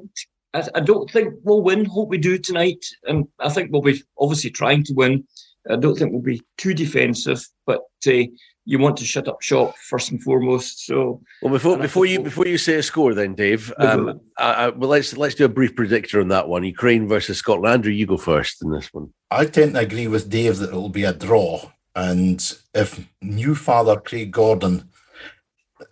I, 0.54 0.62
I, 0.76 0.80
don't 0.80 1.10
think 1.10 1.34
we'll 1.42 1.62
win. 1.62 1.86
Hope 1.86 2.08
we 2.08 2.18
do 2.18 2.38
tonight, 2.38 2.86
and 3.04 3.26
I 3.40 3.48
think 3.48 3.72
we'll 3.72 3.82
be 3.82 4.00
obviously 4.16 4.50
trying 4.50 4.84
to 4.84 4.94
win. 4.94 5.24
I 5.68 5.74
don't 5.74 5.96
think 5.96 6.12
we'll 6.12 6.22
be 6.22 6.42
too 6.56 6.72
defensive, 6.72 7.44
but 7.66 7.80
uh, 8.06 8.26
you 8.64 8.78
want 8.78 8.96
to 8.96 9.04
shut 9.04 9.28
up 9.28 9.42
shop 9.42 9.76
first 9.78 10.10
and 10.10 10.22
foremost. 10.22 10.86
So, 10.86 11.20
well, 11.40 11.52
before 11.52 11.78
before 11.78 12.06
you 12.06 12.20
before 12.20 12.46
you 12.46 12.58
say 12.58 12.74
a 12.74 12.82
score, 12.82 13.14
then 13.14 13.34
Dave, 13.34 13.72
um, 13.78 14.20
I, 14.38 14.52
I, 14.52 14.68
well, 14.70 14.90
let's 14.90 15.16
let's 15.16 15.34
do 15.34 15.44
a 15.44 15.48
brief 15.48 15.74
predictor 15.74 16.20
on 16.20 16.28
that 16.28 16.48
one: 16.48 16.64
Ukraine 16.64 17.08
versus 17.08 17.38
Scotland. 17.38 17.72
Andrew, 17.72 17.92
you 17.92 18.06
go 18.06 18.16
first 18.16 18.62
in 18.62 18.70
this 18.70 18.92
one. 18.92 19.12
I 19.30 19.46
tend 19.46 19.74
to 19.74 19.80
agree 19.80 20.06
with 20.06 20.30
Dave 20.30 20.58
that 20.58 20.70
it 20.70 20.76
will 20.76 20.88
be 20.88 21.04
a 21.04 21.12
draw, 21.12 21.70
and 21.96 22.40
if 22.74 23.08
new 23.20 23.54
father 23.54 24.00
Craig 24.00 24.30
Gordon 24.30 24.88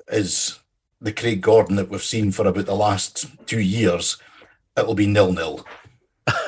is 0.09 0.59
the 1.01 1.13
Craig 1.13 1.41
Gordon 1.41 1.77
that 1.77 1.89
we've 1.89 2.03
seen 2.03 2.31
for 2.31 2.47
about 2.47 2.67
the 2.67 2.75
last 2.75 3.27
two 3.47 3.61
years, 3.61 4.17
it'll 4.77 4.95
be 4.95 5.07
nil 5.07 5.33
nil. 5.33 5.67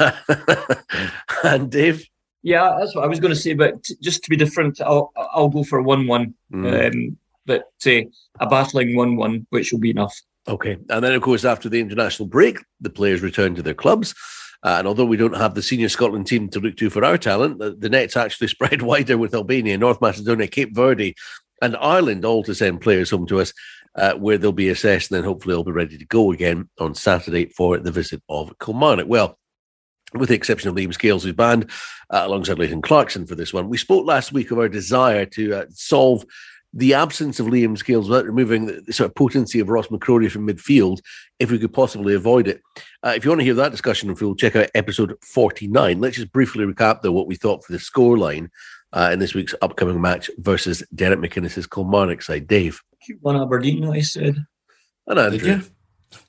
and 1.45 1.71
Dave. 1.71 2.07
Yeah, 2.43 2.77
that's 2.79 2.95
what 2.95 3.05
I 3.05 3.09
was 3.09 3.21
going 3.21 3.35
to 3.35 3.41
say. 3.41 3.55
But 3.55 3.83
just 4.01 4.25
to 4.25 4.31
be 4.31 4.37
different, 4.37 4.81
I'll 4.81 5.13
I'll 5.17 5.49
go 5.49 5.65
for 5.65 5.81
one-one. 5.81 6.35
Mm. 6.53 6.95
Um, 6.95 7.17
but 7.47 7.73
uh, 7.87 8.03
a 8.41 8.47
battling 8.49 8.97
one-one, 8.97 9.47
which 9.51 9.73
will 9.73 9.81
be 9.81 9.91
enough. 9.91 10.17
Okay, 10.49 10.77
and 10.89 11.05
then 11.05 11.15
of 11.15 11.23
course 11.23 11.45
after 11.45 11.69
the 11.69 11.81
international 11.81 12.29
break, 12.29 12.59
the 12.81 12.91
players 12.91 13.23
return 13.23 13.55
to 13.55 13.63
their 13.63 13.75
clubs. 13.75 14.15
Uh, 14.65 14.77
and 14.79 14.87
although 14.87 15.05
we 15.05 15.17
don't 15.17 15.37
have 15.37 15.55
the 15.55 15.63
senior 15.63 15.89
Scotland 15.89 16.27
team 16.27 16.49
to 16.49 16.61
look 16.61 16.77
to 16.77 16.89
for 16.89 17.05
our 17.05 17.19
talent, 17.19 17.59
the, 17.59 17.73
the 17.73 17.89
net's 17.89 18.17
actually 18.17 18.47
spread 18.49 18.83
wider 18.83 19.19
with 19.19 19.35
Albania, 19.35 19.77
North 19.77 20.01
Macedonia, 20.01 20.47
Cape 20.47 20.75
Verde, 20.75 21.15
and 21.61 21.77
Ireland 21.77 22.25
all 22.25 22.43
to 22.45 22.55
send 22.55 22.81
players 22.81 23.11
home 23.11 23.27
to 23.27 23.41
us, 23.41 23.53
uh, 23.97 24.15
where 24.15 24.39
they'll 24.39 24.53
be 24.53 24.69
assessed 24.69 25.11
and 25.11 25.19
then 25.19 25.25
hopefully 25.25 25.55
they'll 25.55 25.65
be 25.65 25.73
ready 25.73 25.99
to 25.99 26.07
go 26.07 26.33
again 26.33 26.69
on 26.79 26.95
Saturday 26.95 27.47
for 27.47 27.79
the 27.79 27.91
visit 27.91 28.23
of 28.29 28.57
Kilmarnock. 28.61 29.09
Well, 29.09 29.39
with 30.15 30.29
the 30.29 30.35
exception 30.35 30.69
of 30.69 30.75
Liam 30.75 30.93
Scales, 30.93 31.25
who's 31.25 31.35
banned 31.35 31.71
uh, 32.11 32.23
alongside 32.25 32.59
Leighton 32.59 32.83
Clarkson 32.83 33.27
for 33.27 33.35
this 33.35 33.53
one. 33.53 33.69
We 33.69 33.79
spoke 33.79 34.07
last 34.07 34.33
week 34.33 34.51
of 34.51 34.59
our 34.59 34.69
desire 34.69 35.27
to 35.27 35.55
uh, 35.55 35.65
solve 35.71 36.25
the 36.75 36.95
absence 36.95 37.39
of 37.39 37.47
Liam 37.47 37.77
Scales 37.77 38.09
without 38.09 38.25
removing 38.25 38.67
the, 38.67 38.81
the, 38.81 38.93
sort 38.93 39.11
of 39.11 39.15
potency 39.15 39.61
of 39.61 39.69
Ross 39.69 39.89
McCrorie 39.89 40.31
from 40.31 40.47
midfield, 40.47 41.01
if 41.39 41.51
we 41.51 41.59
could 41.59 41.73
possibly 41.73 42.15
avoid 42.15 42.49
it. 42.49 42.63
Uh, 43.05 43.13
if 43.15 43.25
you 43.25 43.31
want 43.31 43.41
to 43.41 43.45
hear 43.45 43.55
that 43.55 43.73
discussion 43.73 44.09
in 44.09 44.17
full, 44.17 44.35
check 44.35 44.57
out 44.57 44.71
episode 44.75 45.15
49. 45.23 46.01
Let's 46.01 46.17
just 46.17 46.33
briefly 46.33 46.65
recap, 46.65 47.03
though, 47.03 47.13
what 47.13 47.27
we 47.27 47.37
thought 47.37 47.65
for 47.65 47.73
the 47.73 47.79
scoreline 47.79 48.49
uh, 48.93 49.11
in 49.13 49.19
this 49.19 49.35
week's 49.35 49.55
upcoming 49.61 50.01
match 50.01 50.31
versus 50.39 50.83
Derek 50.95 51.19
McInnes's 51.19 51.67
Kilmarnock 51.67 52.23
side. 52.23 52.47
Dave. 52.47 52.81
One 53.21 53.37
Aberdeen, 53.37 53.89
I 53.89 54.01
said. 54.01 54.47
And 55.07 55.19
Andrew. 55.19 55.63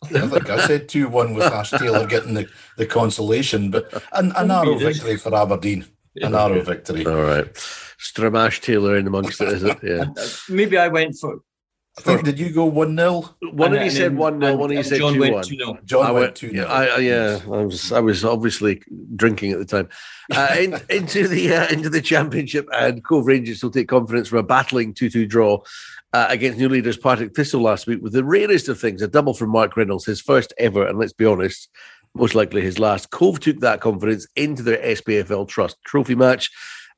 I 0.04 0.28
think 0.28 0.50
I 0.50 0.68
said 0.68 0.90
2 0.90 1.10
1 1.10 1.34
with 1.34 1.44
Ash 1.44 1.72
Taylor 1.72 2.06
getting 2.06 2.34
the, 2.34 2.48
the 2.78 2.86
consolation, 2.86 3.72
but 3.72 3.92
an, 4.14 4.32
a 4.36 4.46
narrow 4.46 4.78
victory 4.78 5.18
for 5.18 5.36
Aberdeen. 5.36 5.86
A 6.22 6.30
narrow 6.30 6.62
victory. 6.62 7.06
All 7.06 7.22
right. 7.22 7.52
Stramash 7.98 8.62
Taylor 8.62 8.98
in 8.98 9.08
amongst 9.08 9.42
it, 9.42 9.50
is 9.50 9.64
it? 9.64 9.78
Yeah. 9.82 10.06
Maybe 10.50 10.78
I 10.78 10.88
went 10.88 11.16
for. 11.16 11.40
I 11.96 12.02
think, 12.02 12.24
did 12.24 12.40
you 12.40 12.52
go 12.52 12.66
1 12.66 12.98
0? 12.98 13.36
One 13.52 13.76
of 13.76 13.84
you 13.84 13.92
said 13.92 14.18
1 14.18 14.42
0, 14.42 14.56
one 14.56 14.72
of 14.72 14.78
you 14.78 14.84
said 14.84 14.98
2 14.98 15.32
1. 15.32 15.44
John 15.86 16.06
I 16.06 16.12
went 16.12 16.36
2 16.36 16.50
0. 16.50 16.68
Yeah, 16.68 16.98
yeah, 16.98 17.40
I 17.46 17.66
was, 17.66 17.92
I 17.92 18.00
was 18.00 18.26
obviously 18.26 18.82
drinking 19.16 19.52
at 19.52 19.60
the 19.60 19.66
time. 19.66 19.90
Uh, 20.32 20.56
in, 20.58 20.74
into, 20.90 21.28
the, 21.28 21.54
uh, 21.54 21.68
into 21.68 21.92
the 21.92 22.02
championship, 22.02 22.68
and 22.74 23.04
Cove 23.04 23.28
Rangers 23.28 23.62
will 23.62 23.70
take 23.70 23.90
confidence 23.90 24.28
from 24.28 24.40
a 24.40 24.44
battling 24.44 24.96
2 24.96 25.12
2 25.12 25.28
draw 25.28 25.62
uh, 26.14 26.26
against 26.30 26.58
new 26.58 26.68
leaders 26.68 26.98
Partick 26.98 27.36
Thistle 27.36 27.62
last 27.62 27.86
week 27.86 28.02
with 28.02 28.14
the 28.14 28.24
rarest 28.24 28.70
of 28.70 28.80
things, 28.80 29.04
a 29.04 29.08
double 29.08 29.36
from 29.36 29.52
Mark 29.52 29.78
Reynolds, 29.78 30.06
his 30.06 30.20
first 30.20 30.52
ever, 30.58 30.88
and 30.88 30.98
let's 30.98 31.14
be 31.14 31.26
honest, 31.26 31.70
most 32.16 32.34
likely 32.34 32.62
his 32.62 32.80
last. 32.80 33.12
Cove 33.12 33.40
took 33.40 33.60
that 33.60 33.82
confidence 33.82 34.26
into 34.36 34.64
their 34.64 34.78
SPFL 34.78 35.48
Trust 35.48 35.78
trophy 35.84 36.16
match 36.16 36.50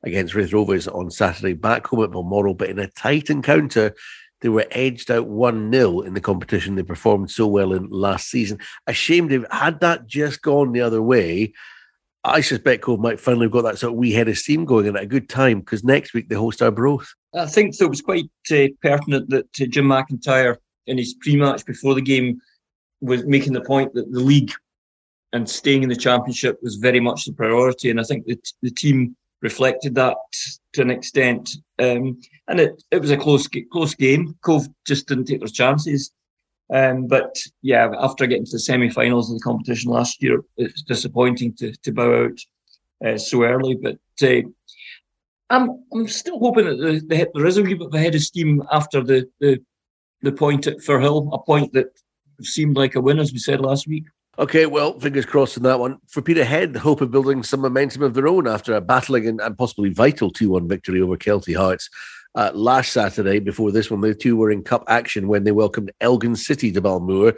against 0.02 0.34
Raith 0.34 0.52
Rovers 0.52 0.88
on 0.88 1.10
Saturday, 1.10 1.54
back 1.54 1.86
home 1.86 2.04
at 2.04 2.12
Balmoral, 2.12 2.54
but 2.54 2.70
in 2.70 2.78
a 2.78 2.88
tight 2.88 3.28
encounter, 3.28 3.94
they 4.40 4.48
were 4.48 4.66
edged 4.70 5.10
out 5.10 5.26
1 5.26 5.72
0 5.72 6.00
in 6.00 6.14
the 6.14 6.20
competition 6.20 6.74
they 6.74 6.82
performed 6.82 7.30
so 7.30 7.46
well 7.46 7.72
in 7.72 7.88
last 7.90 8.28
season. 8.28 8.58
Ashamed 8.86 9.32
if 9.32 9.44
had 9.50 9.80
that 9.80 10.06
just 10.06 10.42
gone 10.42 10.72
the 10.72 10.80
other 10.80 11.02
way, 11.02 11.52
I 12.24 12.40
suspect 12.40 12.82
Cove 12.82 13.00
might 13.00 13.20
finally 13.20 13.44
have 13.44 13.52
got 13.52 13.62
that 13.62 13.78
sort 13.78 13.92
of 13.92 13.98
wee 13.98 14.12
head 14.12 14.28
of 14.28 14.36
steam 14.36 14.64
going 14.64 14.88
and 14.88 14.96
at 14.96 15.04
a 15.04 15.06
good 15.06 15.28
time 15.28 15.60
because 15.60 15.84
next 15.84 16.12
week 16.12 16.28
they 16.28 16.34
host 16.34 16.60
Arbroath. 16.60 17.14
I 17.34 17.46
think 17.46 17.74
it 17.80 17.88
was 17.88 18.02
quite 18.02 18.28
uh, 18.50 18.66
pertinent 18.82 19.30
that 19.30 19.46
uh, 19.60 19.66
Jim 19.66 19.86
McIntyre 19.86 20.56
in 20.86 20.98
his 20.98 21.14
pre-match 21.14 21.64
before 21.64 21.94
the 21.94 22.02
game 22.02 22.40
was 23.00 23.24
making 23.24 23.52
the 23.52 23.60
point 23.60 23.94
that 23.94 24.10
the 24.10 24.20
league 24.20 24.52
and 25.32 25.48
staying 25.48 25.82
in 25.82 25.88
the 25.88 25.96
championship 25.96 26.58
was 26.62 26.76
very 26.76 27.00
much 27.00 27.24
the 27.24 27.32
priority, 27.32 27.90
and 27.90 28.00
I 28.00 28.04
think 28.04 28.26
the 28.26 28.38
the 28.62 28.70
team 28.70 29.16
reflected 29.50 29.94
that 29.94 30.16
to 30.74 30.80
an 30.82 30.90
extent. 30.90 31.44
Um, 31.86 32.04
and 32.48 32.58
it, 32.64 32.72
it 32.94 33.00
was 33.00 33.12
a 33.12 33.22
close 33.24 33.46
close 33.72 33.94
game. 33.94 34.22
Cove 34.46 34.66
just 34.90 35.08
didn't 35.08 35.26
take 35.26 35.40
their 35.40 35.60
chances. 35.62 36.00
Um, 36.78 37.06
but 37.06 37.32
yeah, 37.62 37.84
after 38.06 38.26
getting 38.26 38.46
to 38.46 38.56
the 38.56 38.66
semi-finals 38.68 39.30
of 39.30 39.36
the 39.36 39.46
competition 39.50 39.88
last 39.98 40.22
year, 40.22 40.38
it's 40.56 40.82
disappointing 40.82 41.54
to, 41.58 41.72
to 41.84 41.92
bow 41.92 42.10
out 42.24 42.38
uh, 43.06 43.18
so 43.18 43.44
early. 43.52 43.74
But 43.86 43.98
uh, 44.30 44.42
I'm 45.54 45.64
I'm 45.92 46.08
still 46.08 46.38
hoping 46.38 46.66
that 46.68 46.78
the, 46.84 46.92
the, 47.10 47.30
there 47.34 47.46
is 47.46 47.58
a 47.58 47.62
wee 47.62 47.74
bit 47.74 47.86
of 47.86 47.94
a 47.94 48.04
head 48.04 48.16
of 48.16 48.22
steam 48.22 48.62
after 48.78 48.98
the 49.10 49.18
the, 49.40 49.52
the 50.22 50.32
point 50.32 50.66
at 50.66 50.78
Firhill, 50.86 51.32
a 51.32 51.38
point 51.38 51.72
that 51.74 51.90
seemed 52.42 52.76
like 52.76 52.94
a 52.96 53.00
win, 53.00 53.20
as 53.20 53.32
we 53.32 53.38
said 53.38 53.60
last 53.60 53.86
week. 53.86 54.06
Okay, 54.38 54.66
well, 54.66 54.98
fingers 55.00 55.24
crossed 55.24 55.56
on 55.56 55.62
that 55.62 55.80
one. 55.80 55.96
For 56.08 56.20
Peterhead, 56.20 56.74
the 56.74 56.80
hope 56.80 57.00
of 57.00 57.10
building 57.10 57.42
some 57.42 57.60
momentum 57.60 58.02
of 58.02 58.12
their 58.12 58.28
own 58.28 58.46
after 58.46 58.74
a 58.74 58.82
battling 58.82 59.26
and, 59.26 59.40
and 59.40 59.56
possibly 59.56 59.88
vital 59.88 60.30
2 60.30 60.50
1 60.50 60.68
victory 60.68 61.00
over 61.00 61.16
Kelty 61.16 61.56
Hearts 61.56 61.88
uh, 62.34 62.50
last 62.52 62.92
Saturday. 62.92 63.38
Before 63.38 63.72
this 63.72 63.90
one, 63.90 64.02
the 64.02 64.14
two 64.14 64.36
were 64.36 64.50
in 64.50 64.62
cup 64.62 64.84
action 64.88 65.28
when 65.28 65.44
they 65.44 65.52
welcomed 65.52 65.90
Elgin 66.02 66.36
City 66.36 66.70
to 66.72 66.82
Balmoor. 66.82 67.32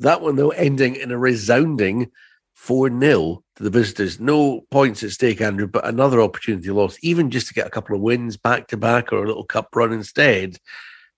That 0.00 0.22
one, 0.22 0.34
though, 0.34 0.50
ending 0.50 0.96
in 0.96 1.12
a 1.12 1.18
resounding 1.18 2.10
4 2.56 2.88
0 2.98 3.44
to 3.54 3.62
the 3.62 3.70
visitors. 3.70 4.18
No 4.18 4.62
points 4.72 5.04
at 5.04 5.10
stake, 5.10 5.40
Andrew, 5.40 5.68
but 5.68 5.86
another 5.86 6.20
opportunity 6.20 6.68
lost, 6.70 6.98
even 7.00 7.30
just 7.30 7.46
to 7.46 7.54
get 7.54 7.68
a 7.68 7.70
couple 7.70 7.94
of 7.94 8.02
wins 8.02 8.36
back 8.36 8.66
to 8.68 8.76
back 8.76 9.12
or 9.12 9.22
a 9.22 9.26
little 9.28 9.44
cup 9.44 9.68
run 9.76 9.92
instead. 9.92 10.56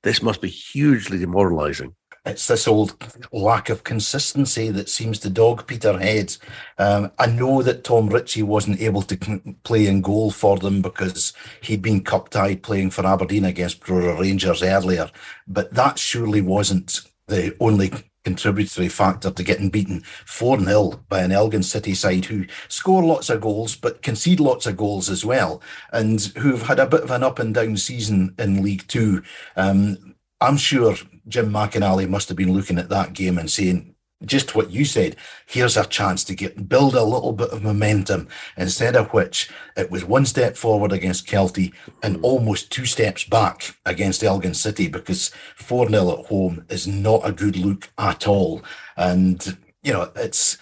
This 0.02 0.20
must 0.20 0.42
be 0.42 0.50
hugely 0.50 1.16
demoralising 1.16 1.94
it's 2.24 2.46
this 2.46 2.68
old 2.68 2.94
lack 3.32 3.68
of 3.68 3.82
consistency 3.82 4.70
that 4.70 4.88
seems 4.88 5.18
to 5.20 5.30
dog 5.30 5.66
Peterhead. 5.66 6.36
Um, 6.78 7.10
I 7.18 7.26
know 7.26 7.62
that 7.62 7.84
Tom 7.84 8.08
Ritchie 8.08 8.44
wasn't 8.44 8.80
able 8.80 9.02
to 9.02 9.40
play 9.64 9.86
in 9.86 10.02
goal 10.02 10.30
for 10.30 10.56
them 10.56 10.82
because 10.82 11.32
he'd 11.62 11.82
been 11.82 12.04
cup 12.04 12.28
tied 12.30 12.62
playing 12.62 12.90
for 12.90 13.06
Aberdeen 13.06 13.44
against 13.44 13.80
Brora 13.80 14.18
Rangers 14.18 14.62
earlier, 14.62 15.10
but 15.48 15.74
that 15.74 15.98
surely 15.98 16.40
wasn't 16.40 17.00
the 17.26 17.56
only 17.58 17.90
contributory 18.24 18.88
factor 18.88 19.32
to 19.32 19.42
getting 19.42 19.68
beaten 19.68 20.00
4 20.26 20.60
0 20.60 21.04
by 21.08 21.22
an 21.22 21.32
Elgin 21.32 21.64
City 21.64 21.92
side 21.94 22.26
who 22.26 22.44
score 22.68 23.02
lots 23.02 23.30
of 23.30 23.40
goals 23.40 23.74
but 23.74 24.02
concede 24.02 24.38
lots 24.38 24.66
of 24.66 24.76
goals 24.76 25.10
as 25.10 25.24
well, 25.24 25.60
and 25.92 26.20
who've 26.38 26.62
had 26.62 26.78
a 26.78 26.86
bit 26.86 27.02
of 27.02 27.10
an 27.10 27.24
up 27.24 27.40
and 27.40 27.54
down 27.54 27.76
season 27.76 28.34
in 28.38 28.62
League 28.62 28.86
Two. 28.86 29.22
Um, 29.56 30.14
I'm 30.42 30.56
sure 30.56 30.96
Jim 31.28 31.50
McInally 31.50 32.08
must 32.08 32.28
have 32.28 32.36
been 32.36 32.52
looking 32.52 32.78
at 32.78 32.88
that 32.88 33.12
game 33.12 33.38
and 33.38 33.50
saying, 33.50 33.94
just 34.24 34.54
what 34.54 34.70
you 34.70 34.84
said, 34.84 35.16
here's 35.46 35.76
our 35.76 35.84
chance 35.84 36.24
to 36.24 36.34
get 36.34 36.68
build 36.68 36.94
a 36.94 37.02
little 37.02 37.32
bit 37.32 37.50
of 37.50 37.62
momentum. 37.62 38.28
Instead 38.56 38.96
of 38.96 39.12
which 39.12 39.50
it 39.76 39.90
was 39.90 40.04
one 40.04 40.26
step 40.26 40.56
forward 40.56 40.92
against 40.92 41.26
Kelty 41.26 41.72
and 42.02 42.18
almost 42.22 42.70
two 42.70 42.86
steps 42.86 43.24
back 43.24 43.76
against 43.86 44.22
Elgin 44.22 44.54
City 44.54 44.88
because 44.88 45.28
4 45.56 45.88
0 45.88 46.18
at 46.18 46.26
home 46.26 46.64
is 46.68 46.86
not 46.86 47.22
a 47.24 47.32
good 47.32 47.56
look 47.56 47.90
at 47.98 48.26
all. 48.26 48.62
And, 48.96 49.56
you 49.82 49.92
know, 49.92 50.10
it's 50.16 50.58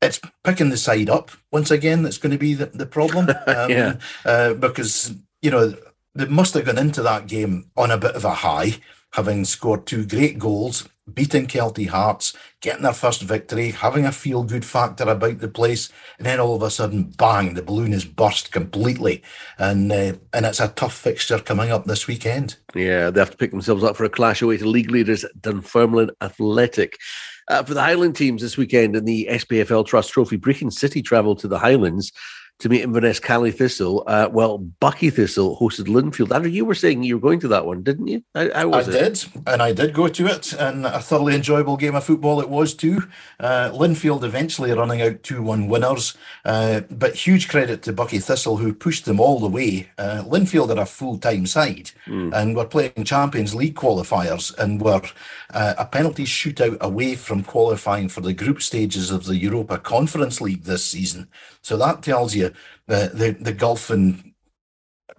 it's 0.00 0.20
picking 0.44 0.70
the 0.70 0.76
side 0.76 1.10
up 1.10 1.30
once 1.50 1.70
again 1.70 2.02
that's 2.02 2.18
going 2.18 2.32
to 2.32 2.38
be 2.38 2.54
the, 2.54 2.66
the 2.66 2.86
problem. 2.86 3.28
Um, 3.46 3.70
yeah. 3.70 3.94
Uh, 4.24 4.54
because, 4.54 5.14
you 5.42 5.50
know, 5.50 5.74
they 6.18 6.26
must 6.26 6.54
have 6.54 6.64
gone 6.64 6.78
into 6.78 7.02
that 7.02 7.26
game 7.26 7.70
on 7.76 7.90
a 7.90 7.98
bit 7.98 8.14
of 8.14 8.24
a 8.24 8.34
high 8.34 8.74
having 9.12 9.44
scored 9.44 9.86
two 9.86 10.04
great 10.06 10.38
goals, 10.38 10.86
beating 11.12 11.46
Kelty 11.46 11.88
Hearts, 11.88 12.36
getting 12.60 12.82
their 12.82 12.92
first 12.92 13.22
victory, 13.22 13.70
having 13.70 14.04
a 14.04 14.12
feel 14.12 14.42
good 14.42 14.64
factor 14.64 15.04
about 15.04 15.38
the 15.38 15.48
place, 15.48 15.90
and 16.18 16.26
then 16.26 16.40
all 16.40 16.56
of 16.56 16.62
a 16.62 16.70
sudden, 16.70 17.04
bang, 17.16 17.54
the 17.54 17.62
balloon 17.62 17.92
is 17.92 18.04
burst 18.04 18.52
completely. 18.52 19.22
And 19.58 19.90
uh, 19.90 20.14
and 20.32 20.44
it's 20.44 20.60
a 20.60 20.68
tough 20.68 20.94
fixture 20.94 21.38
coming 21.38 21.70
up 21.70 21.86
this 21.86 22.06
weekend. 22.06 22.56
Yeah, 22.74 23.10
they 23.10 23.20
have 23.20 23.30
to 23.30 23.36
pick 23.36 23.50
themselves 23.50 23.84
up 23.84 23.96
for 23.96 24.04
a 24.04 24.10
clash 24.10 24.42
away 24.42 24.58
to 24.58 24.68
league 24.68 24.90
leaders 24.90 25.24
Dunfermline 25.40 26.10
Athletic. 26.20 26.98
Uh, 27.48 27.62
for 27.62 27.72
the 27.72 27.80
Highland 27.80 28.14
teams 28.14 28.42
this 28.42 28.58
weekend 28.58 28.94
in 28.94 29.06
the 29.06 29.26
SPFL 29.30 29.86
Trust 29.86 30.10
Trophy, 30.10 30.36
Brechin 30.36 30.70
City 30.70 31.00
travel 31.00 31.34
to 31.36 31.48
the 31.48 31.58
Highlands 31.58 32.12
to 32.58 32.68
meet 32.68 32.82
Inverness 32.82 33.20
Caley 33.20 33.52
Thistle. 33.52 34.02
Uh, 34.06 34.28
well, 34.30 34.58
Buckie 34.80 35.12
Thistle 35.12 35.56
hosted 35.58 35.86
Linfield. 35.86 36.34
Andrew, 36.34 36.50
you 36.50 36.64
were 36.64 36.74
saying 36.74 37.02
you 37.02 37.16
were 37.16 37.22
going 37.22 37.40
to 37.40 37.48
that 37.48 37.66
one, 37.66 37.82
didn't 37.82 38.08
you? 38.08 38.24
How, 38.34 38.52
how 38.52 38.72
I 38.72 38.80
it? 38.80 38.86
did, 38.86 39.24
and 39.46 39.62
I 39.62 39.72
did 39.72 39.94
go 39.94 40.08
to 40.08 40.26
it, 40.26 40.52
and 40.54 40.84
a 40.84 41.00
thoroughly 41.00 41.34
enjoyable 41.34 41.76
game 41.76 41.94
of 41.94 42.04
football 42.04 42.40
it 42.40 42.48
was 42.48 42.74
too. 42.74 43.04
Uh, 43.38 43.70
Linfield 43.72 44.24
eventually 44.24 44.72
running 44.72 45.02
out 45.02 45.22
2 45.22 45.42
1 45.42 45.68
winners, 45.68 46.16
uh, 46.44 46.80
but 46.90 47.14
huge 47.14 47.48
credit 47.48 47.82
to 47.82 47.92
Buckie 47.92 48.22
Thistle 48.22 48.56
who 48.56 48.72
pushed 48.72 49.04
them 49.04 49.20
all 49.20 49.38
the 49.38 49.48
way. 49.48 49.90
Uh, 49.96 50.24
Linfield 50.26 50.76
are 50.76 50.82
a 50.82 50.86
full 50.86 51.18
time 51.18 51.46
side 51.46 51.92
mm. 52.06 52.32
and 52.34 52.56
were 52.56 52.64
playing 52.64 53.04
Champions 53.04 53.54
League 53.54 53.76
qualifiers 53.76 54.56
and 54.58 54.80
were 54.80 55.02
uh, 55.54 55.74
a 55.78 55.86
penalty 55.86 56.24
shootout 56.24 56.78
away 56.80 57.14
from 57.14 57.44
qualifying 57.44 58.08
for 58.08 58.20
the 58.20 58.32
group 58.32 58.62
stages 58.62 59.10
of 59.10 59.24
the 59.24 59.36
Europa 59.36 59.78
Conference 59.78 60.40
League 60.40 60.64
this 60.64 60.84
season. 60.84 61.28
So 61.62 61.76
that 61.76 62.02
tells 62.02 62.34
you 62.34 62.47
the 62.86 63.10
the, 63.14 63.36
the 63.40 63.52
gulf 63.52 63.90
in, 63.90 64.34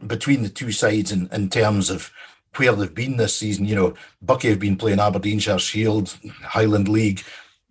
between 0.05 0.43
the 0.43 0.49
two 0.49 0.71
sides 0.71 1.11
in, 1.11 1.29
in 1.31 1.49
terms 1.49 1.89
of 1.89 2.11
where 2.55 2.73
they've 2.73 2.93
been 2.93 3.17
this 3.17 3.35
season. 3.35 3.65
You 3.65 3.75
know, 3.75 3.93
Buckie 4.25 4.49
have 4.49 4.59
been 4.59 4.75
playing 4.75 4.99
Aberdeenshire 4.99 5.59
Shield, 5.59 6.17
Highland 6.43 6.87
League. 6.87 7.21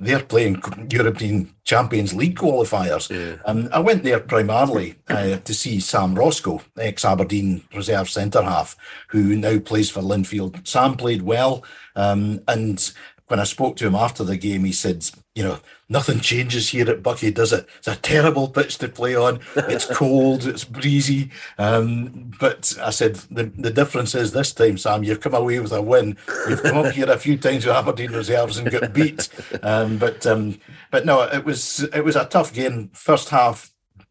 They're 0.01 0.23
playing 0.23 0.63
European 0.91 1.53
Champions 1.65 2.15
League 2.15 2.39
qualifiers. 2.39 3.11
Yeah. 3.11 3.43
Um, 3.45 3.69
I 3.73 3.81
went 3.81 4.05
there 4.05 4.21
primarily 4.21 4.95
uh, 5.09 5.39
to 5.39 5.53
see 5.53 5.81
Sam 5.81 6.15
Roscoe, 6.15 6.63
ex 6.79 7.05
Aberdeen 7.05 7.65
reserve 7.75 8.09
centre 8.09 8.43
half, 8.43 8.77
who 9.09 9.35
now 9.35 9.59
plays 9.59 9.91
for 9.91 10.01
Linfield. 10.01 10.65
Sam 10.67 10.97
played 10.97 11.23
well, 11.23 11.65
um, 11.97 12.41
and 12.47 12.93
when 13.27 13.41
I 13.41 13.45
spoke 13.45 13.77
to 13.77 13.87
him 13.87 13.97
after 13.97 14.23
the 14.23 14.37
game, 14.37 14.65
he 14.65 14.73
said, 14.73 15.05
you 15.35 15.43
know, 15.43 15.59
nothing 15.89 16.21
changes 16.21 16.69
here 16.69 16.89
at 16.91 17.03
Buckie, 17.03 17.33
does 17.33 17.53
it? 17.53 17.67
It's 17.79 17.89
a 17.89 17.97
terrible 17.97 18.49
pitch 18.49 18.79
to 18.79 18.89
play 18.89 19.15
on. 19.15 19.41
It's 19.57 19.87
cold, 19.95 20.47
it's 20.47 20.65
breezy. 20.65 21.31
Um, 21.57 22.31
but 22.39 22.77
I 22.83 22.91
said, 22.91 23.17
the, 23.31 23.45
the 23.45 23.71
difference 23.71 24.15
is 24.15 24.33
this 24.33 24.53
time, 24.53 24.77
Sam, 24.79 25.03
you've 25.03 25.21
come 25.21 25.35
away 25.35 25.59
with 25.61 25.73
a 25.73 25.81
win. 25.81 26.17
You've 26.49 26.63
come 26.63 26.79
up 26.79 26.93
here 26.93 27.11
a 27.11 27.19
few 27.19 27.39
times 27.39 27.65
with 27.65 27.75
Aberdeen 27.75 28.13
reserves 28.13 28.59
and 28.59 28.71
got 28.71 28.93
beat. 28.93 29.29
Um, 29.63 29.99
but 29.99 30.27
um, 30.27 30.59
but 30.91 31.07
no, 31.07 31.23
it 31.23 31.45
was 31.45 31.85
it 31.95 32.05
was 32.05 32.17
a 32.17 32.27
tough 32.27 32.53
game. 32.53 32.91
First 32.93 33.31
half, 33.31 33.71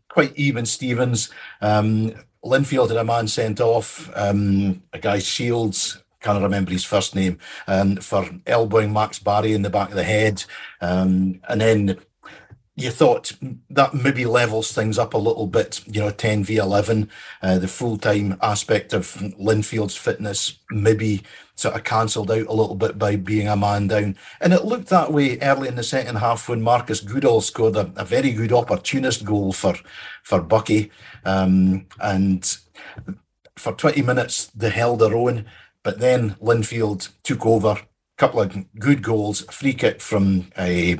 quite 0.09 0.35
even 0.35 0.65
Stevens. 0.65 1.29
Um, 1.61 2.13
Linfield 2.43 2.89
had 2.89 2.97
a 2.97 3.03
man 3.03 3.27
sent 3.27 3.59
off, 3.59 4.09
um, 4.15 4.81
a 4.93 4.99
guy 4.99 5.19
Shields 5.19 6.01
can't 6.27 6.43
remember 6.43 6.71
his 6.71 6.83
first 6.83 7.15
name, 7.15 7.39
um, 7.67 7.95
for 7.97 8.29
elbowing 8.45 8.91
Max 8.91 9.17
Barry 9.19 9.53
in 9.53 9.61
the 9.61 9.69
back 9.69 9.89
of 9.89 9.95
the 9.95 10.03
head. 10.03 10.43
Um, 10.81 11.39
and 11.47 11.61
then 11.61 11.97
you 12.75 12.91
thought 12.91 13.31
that 13.69 13.93
maybe 13.93 14.25
levels 14.25 14.71
things 14.71 14.99
up 14.99 15.13
a 15.13 15.17
little 15.17 15.47
bit, 15.47 15.81
you 15.87 16.01
know, 16.01 16.11
10 16.11 16.43
v 16.43 16.57
11. 16.57 17.09
Uh, 17.41 17.57
the 17.57 17.67
full 17.67 17.97
time 17.97 18.37
aspect 18.41 18.93
of 18.93 19.19
Linfield's 19.39 19.95
fitness 19.95 20.59
maybe 20.69 21.23
sort 21.55 21.75
of 21.75 21.83
cancelled 21.83 22.29
out 22.29 22.45
a 22.45 22.53
little 22.53 22.75
bit 22.75 22.99
by 22.99 23.15
being 23.15 23.47
a 23.47 23.55
man 23.55 23.87
down. 23.87 24.15
And 24.41 24.53
it 24.53 24.65
looked 24.65 24.89
that 24.89 25.11
way 25.11 25.39
early 25.39 25.69
in 25.69 25.75
the 25.75 25.83
second 25.83 26.17
half 26.17 26.49
when 26.49 26.61
Marcus 26.61 26.99
Goodall 26.99 27.41
scored 27.41 27.77
a, 27.77 27.91
a 27.95 28.05
very 28.05 28.31
good 28.31 28.51
opportunist 28.51 29.25
goal 29.25 29.53
for, 29.53 29.75
for 30.21 30.41
Buckie. 30.43 30.91
Um, 31.25 31.87
and 31.99 32.57
for 33.55 33.73
20 33.73 34.03
minutes, 34.03 34.47
they 34.47 34.69
held 34.69 34.99
their 34.99 35.15
own. 35.15 35.45
But 35.87 35.99
then 35.99 36.31
Linfield 36.41 37.11
took 37.23 37.45
over, 37.45 37.69
a 37.69 37.87
couple 38.17 38.41
of 38.41 38.65
good 38.77 39.01
goals, 39.01 39.47
a 39.47 39.53
free 39.53 39.73
kick 39.73 40.01
from 40.01 40.51
uh, 40.57 40.95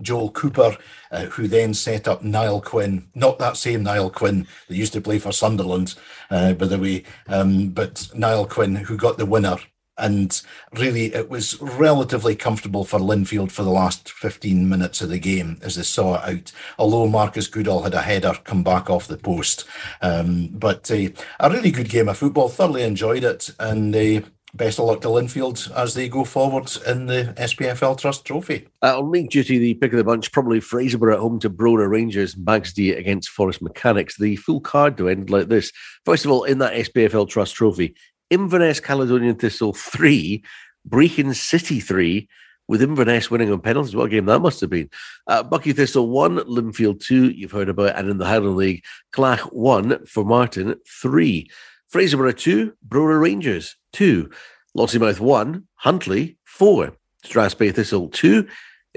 Joel 0.00 0.32
Cooper, 0.32 0.76
uh, 1.12 1.26
who 1.26 1.46
then 1.46 1.72
set 1.74 2.08
up 2.08 2.24
Niall 2.24 2.60
Quinn, 2.60 3.06
not 3.14 3.38
that 3.38 3.56
same 3.56 3.84
Niall 3.84 4.10
Quinn 4.10 4.48
that 4.66 4.74
used 4.74 4.94
to 4.94 5.00
play 5.00 5.20
for 5.20 5.30
Sunderland, 5.30 5.94
uh, 6.28 6.54
by 6.54 6.66
the 6.66 6.76
way, 6.76 7.04
um, 7.28 7.68
but 7.68 8.08
Niall 8.16 8.46
Quinn, 8.46 8.74
who 8.74 8.96
got 8.96 9.16
the 9.16 9.26
winner. 9.26 9.58
And 9.98 10.40
really, 10.74 11.14
it 11.14 11.30
was 11.30 11.60
relatively 11.60 12.36
comfortable 12.36 12.84
for 12.84 12.98
Linfield 12.98 13.50
for 13.50 13.62
the 13.62 13.70
last 13.70 14.10
15 14.10 14.68
minutes 14.68 15.00
of 15.00 15.08
the 15.08 15.18
game 15.18 15.58
as 15.62 15.76
they 15.76 15.82
saw 15.82 16.16
it 16.16 16.34
out. 16.34 16.52
Although 16.78 17.06
Marcus 17.06 17.46
Goodall 17.46 17.82
had 17.82 17.94
a 17.94 18.02
header 18.02 18.34
come 18.44 18.62
back 18.62 18.90
off 18.90 19.08
the 19.08 19.16
post. 19.16 19.64
Um, 20.02 20.48
but 20.52 20.90
uh, 20.90 21.08
a 21.40 21.50
really 21.50 21.70
good 21.70 21.88
game 21.88 22.08
of 22.08 22.18
football, 22.18 22.48
thoroughly 22.48 22.82
enjoyed 22.82 23.24
it. 23.24 23.50
And 23.58 23.94
uh, 23.96 24.26
best 24.56 24.78
of 24.78 24.86
luck 24.86 25.00
to 25.02 25.08
Linfield 25.08 25.70
as 25.74 25.94
they 25.94 26.08
go 26.08 26.24
forward 26.24 26.70
in 26.86 27.06
the 27.06 27.34
SPFL 27.36 27.98
Trust 27.98 28.24
Trophy. 28.24 28.68
Uh, 28.82 28.98
on 28.98 29.10
league 29.10 29.30
duty, 29.30 29.58
the 29.58 29.74
pick 29.74 29.92
of 29.92 29.98
the 29.98 30.04
bunch, 30.04 30.32
probably 30.32 30.60
Fraserburgh 30.60 31.14
at 31.14 31.20
home 31.20 31.38
to 31.40 31.50
Brora 31.50 31.88
Rangers, 31.88 32.34
Baxley 32.34 32.96
against 32.96 33.30
Forres 33.30 33.60
Mechanics. 33.60 34.16
The 34.16 34.36
full 34.36 34.60
card, 34.60 34.96
to 34.96 35.08
end 35.08 35.30
like 35.30 35.48
this. 35.48 35.72
First 36.04 36.24
of 36.24 36.30
all, 36.30 36.44
in 36.44 36.58
that 36.58 36.74
SPFL 36.74 37.28
Trust 37.28 37.54
Trophy, 37.54 37.94
Inverness 38.30 38.80
Caledonian 38.80 39.36
Thistle 39.36 39.72
3, 39.72 40.42
Brechin 40.88 41.34
City 41.34 41.80
3, 41.80 42.28
with 42.68 42.82
Inverness 42.82 43.30
winning 43.30 43.52
on 43.52 43.60
penalties. 43.60 43.94
What 43.94 44.06
a 44.06 44.08
game 44.08 44.26
that 44.26 44.40
must 44.40 44.60
have 44.60 44.70
been. 44.70 44.90
Uh, 45.26 45.44
Buckie 45.44 45.74
Thistle 45.74 46.08
1, 46.10 46.38
Linfield 46.38 47.00
2, 47.00 47.30
you've 47.30 47.52
heard 47.52 47.68
about, 47.68 47.96
and 47.96 48.08
in 48.08 48.18
the 48.18 48.26
Highland 48.26 48.56
League, 48.56 48.84
Clach 49.12 49.40
1, 49.52 50.06
Formartine 50.06 50.74
3. 51.02 51.48
Fraserburgh 51.92 52.36
2, 52.36 52.72
Brora 52.88 53.20
Rangers 53.20 53.76
2. 53.92 54.28
Lossiemouth 54.76 55.20
1, 55.20 55.64
Huntly 55.76 56.36
4. 56.44 56.92
Strathspey 57.24 57.74
Thistle 57.74 58.08
2, 58.08 58.46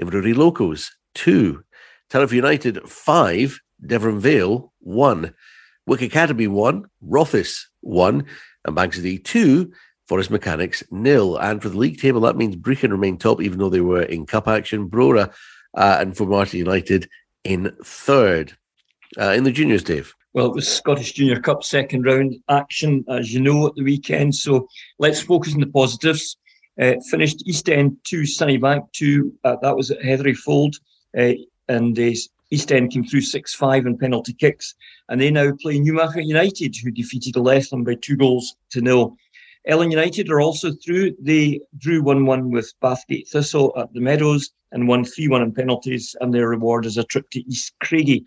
Inverurie 0.02 0.36
Locos 0.36 0.90
2. 1.14 1.62
Turriff 2.10 2.32
United 2.32 2.88
5, 2.88 3.60
Deveronvale 3.86 4.70
1. 4.80 5.34
Wick 5.86 6.02
Academy 6.02 6.48
1, 6.48 6.84
Rothes 7.00 7.68
1, 7.80 8.26
and 8.64 8.74
Banks 8.74 8.98
o' 8.98 9.02
Dee 9.02 9.18
2, 9.18 9.72
Forres 10.06 10.30
Mechanics 10.30 10.82
nil. 10.90 11.36
And 11.36 11.62
for 11.62 11.68
the 11.68 11.78
league 11.78 12.00
table, 12.00 12.20
that 12.22 12.36
means 12.36 12.56
Brechin 12.56 12.90
remain 12.90 13.16
top, 13.16 13.40
even 13.40 13.58
though 13.58 13.68
they 13.68 13.80
were 13.80 14.02
in 14.02 14.26
cup 14.26 14.48
action. 14.48 14.88
Brora 14.88 15.32
uh, 15.74 15.98
and 16.00 16.14
Formartine 16.14 16.58
United 16.58 17.08
in 17.44 17.74
third. 17.84 18.56
Uh, 19.18 19.30
in 19.30 19.44
the 19.44 19.52
juniors, 19.52 19.82
Dave. 19.82 20.14
Well, 20.32 20.46
it 20.46 20.54
was 20.54 20.68
Scottish 20.68 21.12
Junior 21.12 21.40
Cup 21.40 21.64
second 21.64 22.04
round 22.04 22.36
action, 22.48 23.04
as 23.08 23.34
you 23.34 23.40
know, 23.40 23.66
at 23.66 23.74
the 23.74 23.82
weekend. 23.82 24.34
So 24.34 24.68
let's 24.98 25.20
focus 25.20 25.54
on 25.54 25.60
the 25.60 25.66
positives. 25.66 26.36
Uh, 26.80 26.94
finished 27.10 27.42
East 27.46 27.68
End 27.68 27.96
2, 28.04 28.22
Sunnybank 28.22 28.92
2. 28.92 29.32
Uh, 29.42 29.56
that 29.62 29.76
was 29.76 29.90
at 29.90 30.02
Heathery 30.02 30.34
Fold. 30.34 30.76
Uh, 31.18 31.32
and 31.68 31.98
uh, 31.98 32.12
East 32.50 32.72
End 32.72 32.90
came 32.90 33.04
through 33.04 33.20
6 33.20 33.54
5 33.54 33.86
in 33.86 33.98
penalty 33.98 34.32
kicks. 34.32 34.74
And 35.08 35.20
they 35.20 35.30
now 35.30 35.52
play 35.60 35.78
Newmachar 35.78 36.24
United, 36.24 36.76
who 36.76 36.90
defeated 36.90 37.34
Lethen 37.34 37.84
by 37.84 37.94
two 37.94 38.16
goals 38.16 38.54
to 38.70 38.80
nil. 38.80 39.16
Ellon 39.66 39.90
United 39.90 40.30
are 40.30 40.40
also 40.40 40.72
through. 40.72 41.14
They 41.20 41.60
drew 41.78 42.02
1 42.02 42.26
1 42.26 42.50
with 42.50 42.72
Bathgate 42.82 43.28
Thistle 43.28 43.72
at 43.76 43.92
the 43.92 44.00
Meadows 44.00 44.50
and 44.72 44.88
won 44.88 45.04
3 45.04 45.28
1 45.28 45.42
in 45.42 45.52
penalties. 45.52 46.16
And 46.20 46.32
their 46.32 46.48
reward 46.48 46.86
is 46.86 46.96
a 46.96 47.04
trip 47.04 47.30
to 47.30 47.40
East 47.40 47.74
Craigie. 47.80 48.24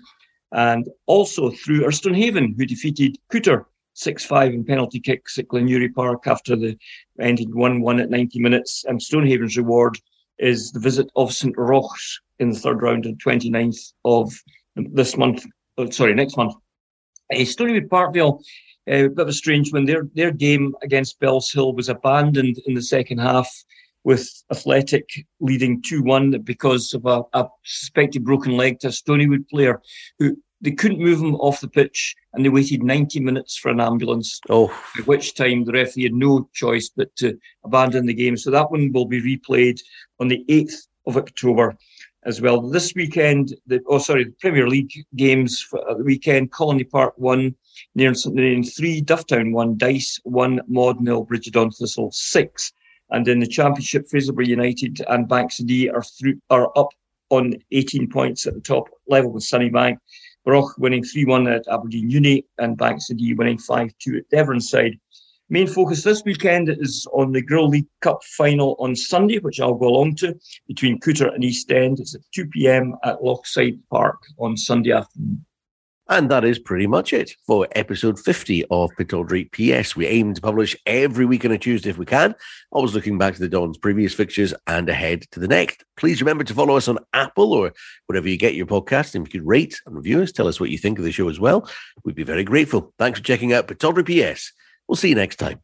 And 0.51 0.87
also 1.07 1.49
through 1.49 1.89
Haven, 2.13 2.55
who 2.57 2.65
defeated 2.65 3.17
Culter 3.29 3.65
6 3.95 4.25
5 4.25 4.53
in 4.53 4.63
penalty 4.63 4.99
kicks 4.99 5.37
at 5.37 5.47
Glenury 5.47 5.93
Park 5.93 6.27
after 6.27 6.55
the 6.55 6.77
ended 7.19 7.53
1 7.53 7.81
1 7.81 7.99
at 7.99 8.09
90 8.09 8.39
minutes. 8.39 8.85
And 8.87 9.01
Stonehaven's 9.01 9.57
reward 9.57 9.99
is 10.39 10.71
the 10.71 10.79
visit 10.79 11.09
of 11.15 11.33
St. 11.33 11.53
Roch's 11.57 12.21
in 12.39 12.49
the 12.49 12.59
third 12.59 12.81
round 12.81 13.05
on 13.05 13.15
29th 13.15 13.93
of 14.05 14.33
this 14.75 15.17
month. 15.17 15.45
Oh, 15.77 15.89
sorry, 15.89 16.13
next 16.13 16.37
month. 16.37 16.53
Uh, 17.31 17.37
Stonywood 17.37 17.89
Parkville, 17.89 18.41
uh, 18.89 19.05
a 19.05 19.09
bit 19.09 19.19
of 19.19 19.27
a 19.27 19.33
strange 19.33 19.71
one. 19.71 19.85
Their 19.85 20.07
their 20.13 20.31
game 20.31 20.75
against 20.83 21.19
Bellshill 21.19 21.75
was 21.75 21.89
abandoned 21.89 22.57
in 22.65 22.73
the 22.73 22.81
second 22.81 23.19
half, 23.19 23.49
with 24.03 24.29
Athletic 24.51 25.07
leading 25.39 25.81
two 25.81 26.03
one 26.03 26.31
because 26.41 26.93
of 26.93 27.05
a, 27.05 27.23
a, 27.33 27.47
suspected 27.63 28.23
broken 28.23 28.57
leg 28.57 28.79
to 28.79 28.87
a 28.87 28.91
Stonywood 28.91 29.47
player 29.49 29.81
who 30.19 30.37
they 30.63 30.71
couldn't 30.71 31.01
move 31.01 31.19
him 31.19 31.35
off 31.35 31.59
the 31.59 31.67
pitch, 31.67 32.15
and 32.33 32.43
they 32.43 32.49
waited 32.49 32.83
90 32.83 33.19
minutes 33.19 33.57
for 33.57 33.69
an 33.69 33.81
ambulance. 33.81 34.39
Oh, 34.49 34.73
at 34.97 35.05
which 35.05 35.35
time 35.35 35.65
the 35.65 35.73
referee 35.73 36.03
had 36.03 36.13
no 36.13 36.49
choice 36.53 36.89
but 36.89 37.15
to 37.17 37.37
abandon 37.63 38.05
the 38.05 38.13
game. 38.13 38.37
So 38.37 38.49
that 38.49 38.71
one 38.71 38.91
will 38.91 39.05
be 39.05 39.21
replayed 39.21 39.79
on 40.19 40.29
the 40.29 40.43
8th 40.49 40.87
of 41.05 41.17
October 41.17 41.77
as 42.25 42.41
well. 42.41 42.61
This 42.61 42.93
weekend, 42.95 43.55
the 43.67 43.81
oh 43.87 43.97
sorry, 43.97 44.23
the 44.23 44.35
Premier 44.39 44.67
League 44.67 44.93
games 45.15 45.61
for 45.61 45.83
the 45.97 46.03
weekend: 46.03 46.51
Colony 46.51 46.85
Park 46.85 47.13
one, 47.17 47.55
Nairn 47.95 48.15
St 48.15 48.33
Ninian 48.33 48.63
three, 48.63 49.01
Dufftown 49.01 49.51
one, 49.51 49.77
Dyce 49.77 50.19
one, 50.23 50.61
Maud 50.67 51.01
Mill, 51.01 51.23
Bridge 51.23 51.47
of 51.47 51.53
Don 51.53 51.71
Thistle 51.71 52.09
six, 52.13 52.71
and 53.09 53.27
in 53.27 53.39
the 53.39 53.47
Championship, 53.47 54.07
Fraserburgh 54.07 54.47
United 54.47 55.01
and 55.09 55.27
Bankside 55.27 55.93
are 55.93 56.03
through 56.03 56.39
are 56.49 56.71
up 56.77 56.89
on 57.29 57.55
18 57.71 58.09
points 58.09 58.45
at 58.45 58.53
the 58.53 58.61
top 58.61 58.89
level 59.07 59.31
with 59.31 59.43
Sunnybank. 59.43 59.97
Broch 60.45 60.77
winning 60.77 61.03
3 61.03 61.25
1 61.25 61.47
at 61.47 61.67
Aberdeen 61.71 62.09
Uni 62.09 62.45
and 62.57 62.77
Bankside 62.77 63.37
winning 63.37 63.57
5 63.57 63.91
2 63.99 64.17
at 64.17 64.29
Deveronside. 64.29 64.99
Main 65.49 65.67
focus 65.67 66.03
this 66.03 66.23
weekend 66.25 66.69
is 66.69 67.05
on 67.13 67.31
the 67.31 67.41
Grill 67.41 67.67
League 67.67 67.87
Cup 68.01 68.23
final 68.23 68.75
on 68.79 68.95
Sunday, 68.95 69.39
which 69.39 69.59
I'll 69.59 69.75
go 69.75 69.87
along 69.87 70.15
to, 70.15 70.35
between 70.67 70.99
Culter 70.99 71.27
and 71.27 71.43
East 71.43 71.71
End. 71.71 71.99
It's 71.99 72.15
at 72.15 72.21
2 72.33 72.47
p.m. 72.47 72.95
at 73.03 73.19
Lochside 73.19 73.79
Park 73.91 74.17
on 74.39 74.57
Sunday 74.57 74.91
afternoon. 74.91 75.45
And 76.09 76.29
that 76.29 76.43
is 76.43 76.59
pretty 76.59 76.85
much 76.85 77.13
it 77.13 77.31
for 77.47 77.67
episode 77.71 78.19
50 78.19 78.65
of 78.65 78.91
Pittodrie 78.99 79.49
PS. 79.51 79.95
We 79.95 80.05
aim 80.05 80.33
to 80.33 80.41
publish 80.41 80.75
every 80.85 81.25
week 81.25 81.45
on 81.45 81.51
a 81.51 81.57
Tuesday 81.57 81.89
if 81.89 81.97
we 81.97 82.05
can, 82.05 82.35
always 82.71 82.93
looking 82.93 83.17
back 83.17 83.35
to 83.35 83.39
the 83.39 83.47
Don's 83.47 83.77
previous 83.77 84.13
fixtures 84.13 84.53
and 84.67 84.89
ahead 84.89 85.21
to 85.31 85.39
the 85.39 85.47
next. 85.47 85.85
Please 85.95 86.21
remember 86.21 86.43
to 86.43 86.53
follow 86.53 86.75
us 86.75 86.89
on 86.89 86.99
Apple 87.13 87.53
or 87.53 87.73
wherever 88.07 88.27
you 88.27 88.37
get 88.37 88.53
your 88.53 88.65
podcast. 88.65 89.15
And 89.15 89.25
if 89.25 89.33
you 89.33 89.39
could 89.39 89.47
rate 89.47 89.79
and 89.85 89.95
review 89.95 90.21
us, 90.21 90.33
tell 90.33 90.47
us 90.47 90.59
what 90.59 90.69
you 90.69 90.77
think 90.77 90.99
of 90.99 91.05
the 91.05 91.11
show 91.11 91.29
as 91.29 91.39
well. 91.39 91.69
We'd 92.03 92.15
be 92.15 92.23
very 92.23 92.43
grateful. 92.43 92.93
Thanks 92.99 93.19
for 93.19 93.25
checking 93.25 93.53
out 93.53 93.67
Pittodrie 93.69 94.35
PS. 94.35 94.51
We'll 94.87 94.97
see 94.97 95.09
you 95.09 95.15
next 95.15 95.37
time. 95.37 95.61